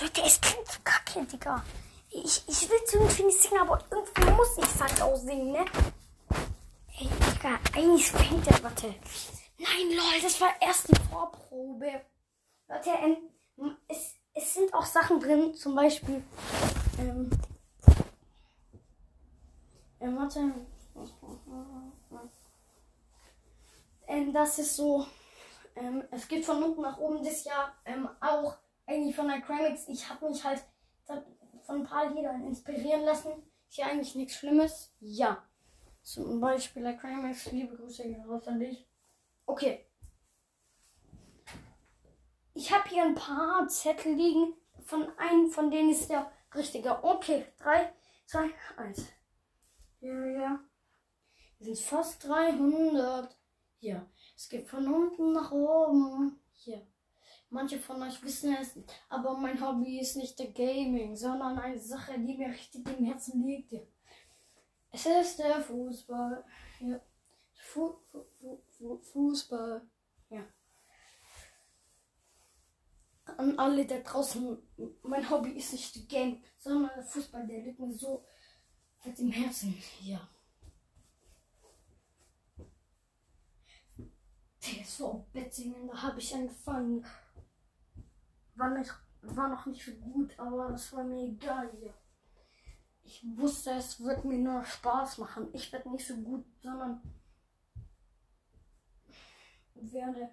Leute, 0.00 0.22
es 0.24 0.40
klingt 0.40 0.68
so 0.68 0.78
kacke, 0.84 1.24
Digga. 1.26 1.62
Ich, 2.10 2.42
ich 2.46 2.68
will 2.70 2.78
es 2.86 2.94
irgendwie 2.94 3.24
nicht 3.24 3.42
singen, 3.42 3.60
aber 3.60 3.82
irgendwie 3.90 4.30
muss 4.30 4.56
ich 4.58 4.80
halt 4.80 5.02
auch 5.02 5.16
singen, 5.16 5.52
ne? 5.52 5.64
Ey, 6.98 7.08
Digga, 7.08 7.58
eigentlich 7.74 8.10
fängt 8.10 8.46
der, 8.46 8.62
warte. 8.62 8.94
Nein, 9.58 9.90
lol, 9.90 10.22
das 10.22 10.40
war 10.40 10.50
erst 10.60 10.88
die 10.88 11.02
Vorprobe. 11.10 12.00
Leute, 12.68 12.90
ähm, 12.90 13.76
es, 13.88 14.16
es 14.34 14.54
sind 14.54 14.74
auch 14.74 14.84
Sachen 14.84 15.20
drin, 15.20 15.54
zum 15.54 15.74
Beispiel. 15.74 16.22
Ähm, 16.98 17.30
ähm, 20.00 20.16
warte. 20.16 20.52
Ähm, 24.08 24.32
das 24.32 24.58
ist 24.58 24.76
so. 24.76 25.06
Ähm, 25.76 26.04
es 26.10 26.26
geht 26.26 26.44
von 26.44 26.62
unten 26.62 26.82
nach 26.82 26.98
oben 26.98 27.22
das 27.22 27.44
Jahr 27.44 27.74
ähm, 27.84 28.08
auch 28.20 28.56
eigentlich 28.86 29.14
von 29.14 29.28
der 29.28 29.40
Cramix. 29.40 29.86
Ich 29.88 30.08
habe 30.08 30.28
mich 30.28 30.42
halt 30.44 30.64
von 31.04 31.80
ein 31.80 31.84
paar 31.84 32.10
Liedern 32.12 32.46
inspirieren 32.46 33.04
lassen. 33.04 33.30
Ist 33.68 33.78
ja 33.78 33.86
eigentlich 33.86 34.14
nichts 34.14 34.36
Schlimmes. 34.36 34.92
Ja. 35.00 35.44
Zum 36.02 36.40
Beispiel 36.40 36.82
der 36.82 36.96
Cramix. 36.96 37.50
Liebe 37.52 37.76
Grüße 37.76 38.02
raus 38.26 38.46
an 38.48 38.60
dich. 38.60 38.86
Okay. 39.44 39.85
Ich 42.56 42.72
habe 42.72 42.88
hier 42.88 43.04
ein 43.04 43.14
paar 43.14 43.68
Zettel 43.68 44.14
liegen. 44.14 44.54
Von 44.86 45.06
einem 45.18 45.50
von 45.50 45.70
denen 45.70 45.90
ist 45.90 46.08
der 46.08 46.32
richtige. 46.54 47.04
Okay, 47.04 47.44
3, 47.58 47.92
2, 48.24 48.50
1. 48.78 49.08
Ja, 50.00 50.24
ja. 50.24 50.60
Wir 51.58 51.66
sind 51.76 51.86
fast 51.86 52.26
300. 52.26 53.36
Hier. 53.76 54.10
Es 54.34 54.48
geht 54.48 54.66
von 54.66 54.90
unten 54.90 55.32
nach 55.32 55.52
oben. 55.52 56.40
Hier. 56.52 56.86
Manche 57.50 57.78
von 57.78 58.02
euch 58.02 58.22
wissen 58.22 58.56
es, 58.58 58.78
aber 59.10 59.36
mein 59.36 59.60
Hobby 59.60 60.00
ist 60.00 60.16
nicht 60.16 60.38
der 60.38 60.50
Gaming, 60.52 61.14
sondern 61.14 61.58
eine 61.58 61.78
Sache, 61.78 62.18
die 62.18 62.38
mir 62.38 62.48
richtig 62.48 62.88
im 62.88 63.04
Herzen 63.04 63.46
liegt. 63.46 63.72
Ja. 63.72 63.80
Es 64.92 65.04
ist 65.04 65.38
der 65.40 65.60
Fußball. 65.60 66.42
Ja. 66.80 67.00
Fu 67.52 67.98
Fu 68.10 68.24
Fu 68.70 68.96
Fußball. 68.96 69.86
Ja 70.30 70.42
an 73.26 73.58
alle 73.58 73.86
da 73.86 73.98
draußen, 73.98 74.56
mein 75.02 75.28
Hobby 75.28 75.50
ist 75.50 75.72
nicht 75.72 75.94
die 75.94 76.06
Game, 76.06 76.42
sondern 76.58 77.04
Fußball, 77.04 77.46
der 77.46 77.62
liegt 77.62 77.80
mir 77.80 77.92
so 77.92 78.24
fett 78.98 79.18
im 79.18 79.30
Herzen. 79.30 79.76
Ja. 80.02 80.28
TSV 84.60 85.24
Bettingen, 85.32 85.88
da 85.88 86.02
habe 86.02 86.18
ich 86.18 86.34
angefangen. 86.34 87.04
War, 88.54 88.70
nicht, 88.70 88.92
war 89.22 89.48
noch 89.48 89.66
nicht 89.66 89.84
so 89.84 89.92
gut, 89.92 90.38
aber 90.38 90.70
das 90.70 90.92
war 90.92 91.04
mir 91.04 91.28
egal. 91.28 91.70
Ja. 91.80 91.92
Ich 93.02 93.22
wusste, 93.36 93.72
es 93.72 94.00
wird 94.00 94.24
mir 94.24 94.38
nur 94.38 94.64
Spaß 94.64 95.18
machen. 95.18 95.48
Ich 95.52 95.70
werde 95.72 95.90
nicht 95.90 96.06
so 96.06 96.16
gut, 96.16 96.44
sondern 96.60 97.00
werde 99.74 100.30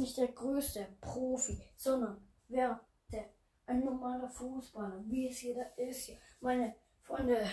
nicht 0.00 0.16
der 0.16 0.28
größte 0.28 0.96
Profi, 1.00 1.62
sondern 1.76 2.26
wer 2.48 2.80
der 3.12 3.30
ein 3.66 3.84
normaler 3.84 4.28
Fußballer, 4.28 5.04
wie 5.06 5.28
es 5.28 5.42
jeder 5.42 5.78
ist. 5.78 6.10
Meine 6.40 6.74
Freunde 7.02 7.46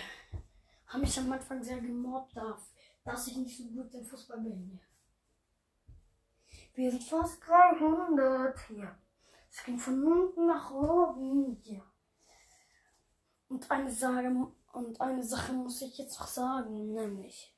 haben 0.86 1.00
mich 1.00 1.18
am 1.18 1.30
Anfang 1.30 1.62
sehr 1.62 1.80
gemobbt, 1.80 2.36
dass 3.04 3.26
ich 3.28 3.36
nicht 3.36 3.56
so 3.56 3.64
gut 3.68 3.94
im 3.94 4.04
Fußball 4.04 4.40
bin. 4.40 4.80
Wir 6.74 6.90
sind 6.90 7.04
fast 7.04 7.46
300 7.46 8.58
hier. 8.66 8.98
Es 9.50 9.64
ging 9.64 9.78
von 9.78 10.04
unten 10.04 10.46
nach 10.46 10.70
oben 10.70 11.56
hier. 11.62 11.84
Und 13.48 13.70
eine 13.70 13.90
Sache, 13.90 14.48
und 14.72 15.00
eine 15.00 15.22
Sache 15.22 15.52
muss 15.52 15.80
ich 15.82 15.98
jetzt 15.98 16.18
noch 16.18 16.26
sagen, 16.26 16.92
nämlich 16.92 17.54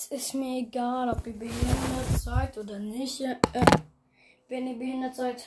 es 0.00 0.06
ist 0.06 0.34
mir 0.34 0.60
egal, 0.60 1.10
ob 1.10 1.26
ihr 1.26 1.34
behindert 1.34 2.18
seid 2.18 2.56
oder 2.56 2.78
nicht. 2.78 3.20
Äh, 3.20 3.36
wenn 4.48 4.66
ihr 4.66 4.78
behindert 4.78 5.14
seid, 5.14 5.46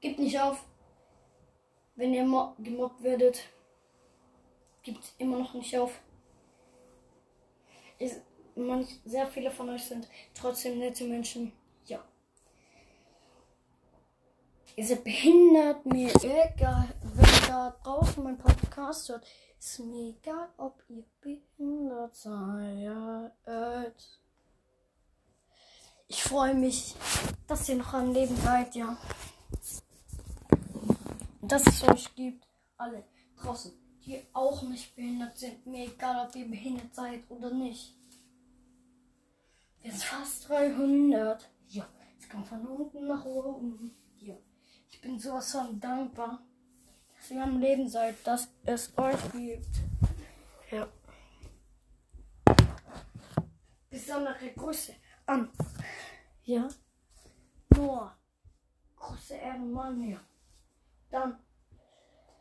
gebt 0.00 0.18
nicht 0.18 0.40
auf. 0.40 0.64
Wenn 1.94 2.12
ihr 2.12 2.24
gemobbt 2.58 3.02
werdet, 3.04 3.40
gibt 4.82 5.12
immer 5.18 5.38
noch 5.38 5.54
nicht 5.54 5.78
auf. 5.78 6.00
Ist, 8.00 8.22
manch, 8.56 8.98
sehr 9.04 9.28
viele 9.28 9.50
von 9.52 9.68
euch 9.68 9.84
sind 9.84 10.08
trotzdem 10.34 10.80
nette 10.80 11.04
Menschen. 11.04 11.52
Ja. 11.86 12.02
Ihr 14.74 14.86
seid 14.86 15.04
behindert, 15.04 15.86
mir 15.86 16.12
egal, 16.16 16.88
wenn 17.14 17.24
ihr 17.24 17.46
da 17.46 17.76
draußen 17.84 18.24
mein 18.24 18.38
Podcast 18.38 19.08
hört. 19.08 19.24
Ist 19.64 19.78
mir 19.78 20.08
egal, 20.08 20.48
ob 20.56 20.82
ihr 20.88 21.04
behindert 21.20 22.16
seid. 22.16 23.94
Ich 26.08 26.20
freue 26.20 26.56
mich, 26.56 26.96
dass 27.46 27.68
ihr 27.68 27.76
noch 27.76 27.94
am 27.94 28.12
Leben 28.12 28.36
seid, 28.38 28.74
ja. 28.74 28.98
Und 31.40 31.52
dass 31.52 31.64
es 31.64 31.88
euch 31.88 32.12
gibt, 32.16 32.44
alle 32.76 33.04
draußen, 33.36 33.72
die 34.04 34.20
auch 34.32 34.62
nicht 34.62 34.96
behindert 34.96 35.38
sind. 35.38 35.64
Mir 35.64 35.86
egal, 35.86 36.26
ob 36.26 36.34
ihr 36.34 36.48
behindert 36.48 36.92
seid 36.92 37.30
oder 37.30 37.52
nicht. 37.52 37.94
Sind 39.80 40.02
fast 40.02 40.48
300. 40.48 41.48
Ja, 41.68 41.88
es 42.18 42.28
kommt 42.28 42.48
von 42.48 42.66
unten 42.66 43.06
nach 43.06 43.24
oben. 43.24 43.94
Ja, 44.18 44.34
ich 44.90 45.00
bin 45.00 45.20
sowas 45.20 45.52
von 45.52 45.78
dankbar, 45.78 46.42
dass 47.22 47.30
ihr 47.30 47.42
am 47.42 47.60
Leben 47.60 47.88
seid, 47.88 48.16
dass 48.26 48.48
es 48.64 48.92
euch 48.98 49.32
gibt. 49.32 49.76
Ja. 50.72 50.88
Besondere 53.88 54.50
Grüße 54.56 54.92
an. 55.26 55.48
Ja. 56.42 56.66
Noah. 57.76 58.16
Große 58.96 59.34
Ehrenmann, 59.34 60.02
ja. 60.02 60.18
Dann 61.10 61.38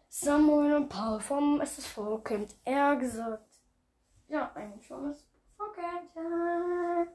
Samuel 0.09 0.75
und 0.77 0.89
Paul 0.89 1.19
vom 1.19 1.61
SSV 1.61 2.23
kennt 2.23 2.55
er 2.65 2.95
gesagt. 2.95 3.53
Ja, 4.29 4.51
eigentlich 4.55 4.87
schon 4.87 5.03
das 5.03 5.27
kennt 5.75 6.15
ja. 6.15 7.05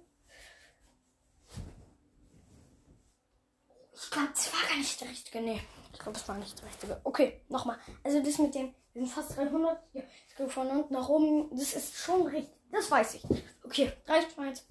Ich 3.92 4.10
glaube, 4.10 4.28
das 4.28 4.52
war 4.52 4.68
gar 4.68 4.76
nicht 4.76 5.00
der 5.00 5.08
richtige. 5.08 5.40
Nee, 5.40 5.60
ich 5.96 6.02
glaube, 6.02 6.18
das 6.18 6.28
war 6.28 6.36
nicht 6.36 6.58
der 6.60 6.68
richtige. 6.68 7.00
Okay, 7.04 7.40
nochmal. 7.48 7.78
Also 8.04 8.22
das 8.22 8.38
mit 8.38 8.54
dem, 8.54 8.74
wir 8.92 9.02
sind 9.02 9.10
fast 9.10 9.36
300. 9.36 9.82
Ja, 9.94 10.02
ich 10.28 10.52
von 10.52 10.68
unten 10.68 10.92
nach 10.92 11.08
oben. 11.08 11.48
Das 11.56 11.72
ist 11.72 11.96
schon 11.96 12.26
richtig. 12.26 12.54
Das 12.70 12.90
weiß 12.90 13.14
ich. 13.14 13.24
Okay, 13.64 13.90
3, 14.04 14.28
2, 14.28 14.42
1. 14.42 14.66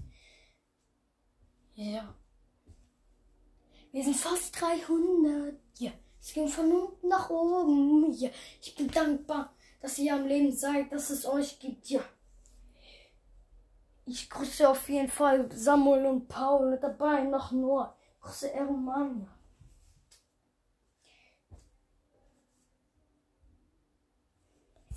Ja. 1.73 2.13
Wir 3.91 4.03
sind 4.03 4.15
fast 4.15 4.61
300. 4.61 5.55
Ja, 5.79 5.91
es 6.21 6.31
ging 6.31 6.47
von 6.47 6.71
unten 6.71 7.07
nach 7.07 7.29
oben. 7.31 8.11
Ja, 8.13 8.29
ich 8.61 8.75
bin 8.75 8.87
dankbar, 8.91 9.51
dass 9.81 9.97
ihr 9.97 10.13
am 10.13 10.27
Leben 10.27 10.51
seid, 10.51 10.91
dass 10.91 11.09
es 11.09 11.25
euch 11.25 11.59
gibt. 11.59 11.89
Ja. 11.89 12.01
Ich 14.05 14.29
grüße 14.29 14.69
auf 14.69 14.87
jeden 14.89 15.09
Fall 15.09 15.51
Samuel 15.51 16.05
und 16.05 16.27
Paul 16.27 16.77
dabei 16.79 17.23
noch 17.23 17.51
nur. 17.51 17.95
Große 18.21 18.47
Ehrenmann. 18.47 19.27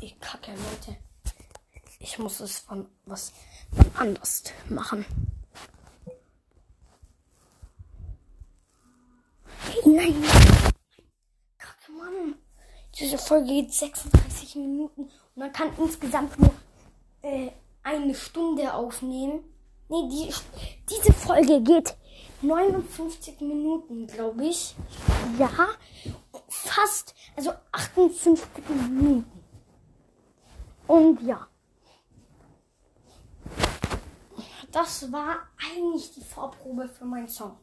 Ich 0.00 0.18
kacke, 0.20 0.52
Leute. 0.52 0.96
Ich 1.98 2.18
muss 2.20 2.38
es 2.38 2.60
von 2.60 2.86
was 3.04 3.32
anders 3.94 4.44
machen. 4.68 5.04
Nein. 9.84 10.22
Kacke, 11.58 11.92
Mann. 11.92 12.36
Diese 12.96 13.18
Folge 13.18 13.46
geht 13.46 13.72
36 13.74 14.54
Minuten 14.56 15.02
und 15.02 15.36
man 15.36 15.52
kann 15.52 15.76
insgesamt 15.78 16.38
nur 16.38 16.54
äh, 17.22 17.50
eine 17.82 18.14
Stunde 18.14 18.72
aufnehmen. 18.72 19.42
Nee, 19.88 20.08
die, 20.10 20.34
diese 20.88 21.12
Folge 21.12 21.60
geht 21.60 21.96
59 22.42 23.40
Minuten, 23.40 24.06
glaube 24.06 24.46
ich. 24.46 24.76
Ja, 25.40 25.50
fast, 26.48 27.14
also 27.36 27.52
58 27.72 28.46
Minuten. 28.68 29.37
Und 30.88 31.22
ja. 31.22 31.46
Das 34.72 35.12
war 35.12 35.48
eigentlich 35.72 36.12
die 36.14 36.24
Vorprobe 36.24 36.88
für 36.88 37.04
meinen 37.04 37.28
Song. 37.28 37.58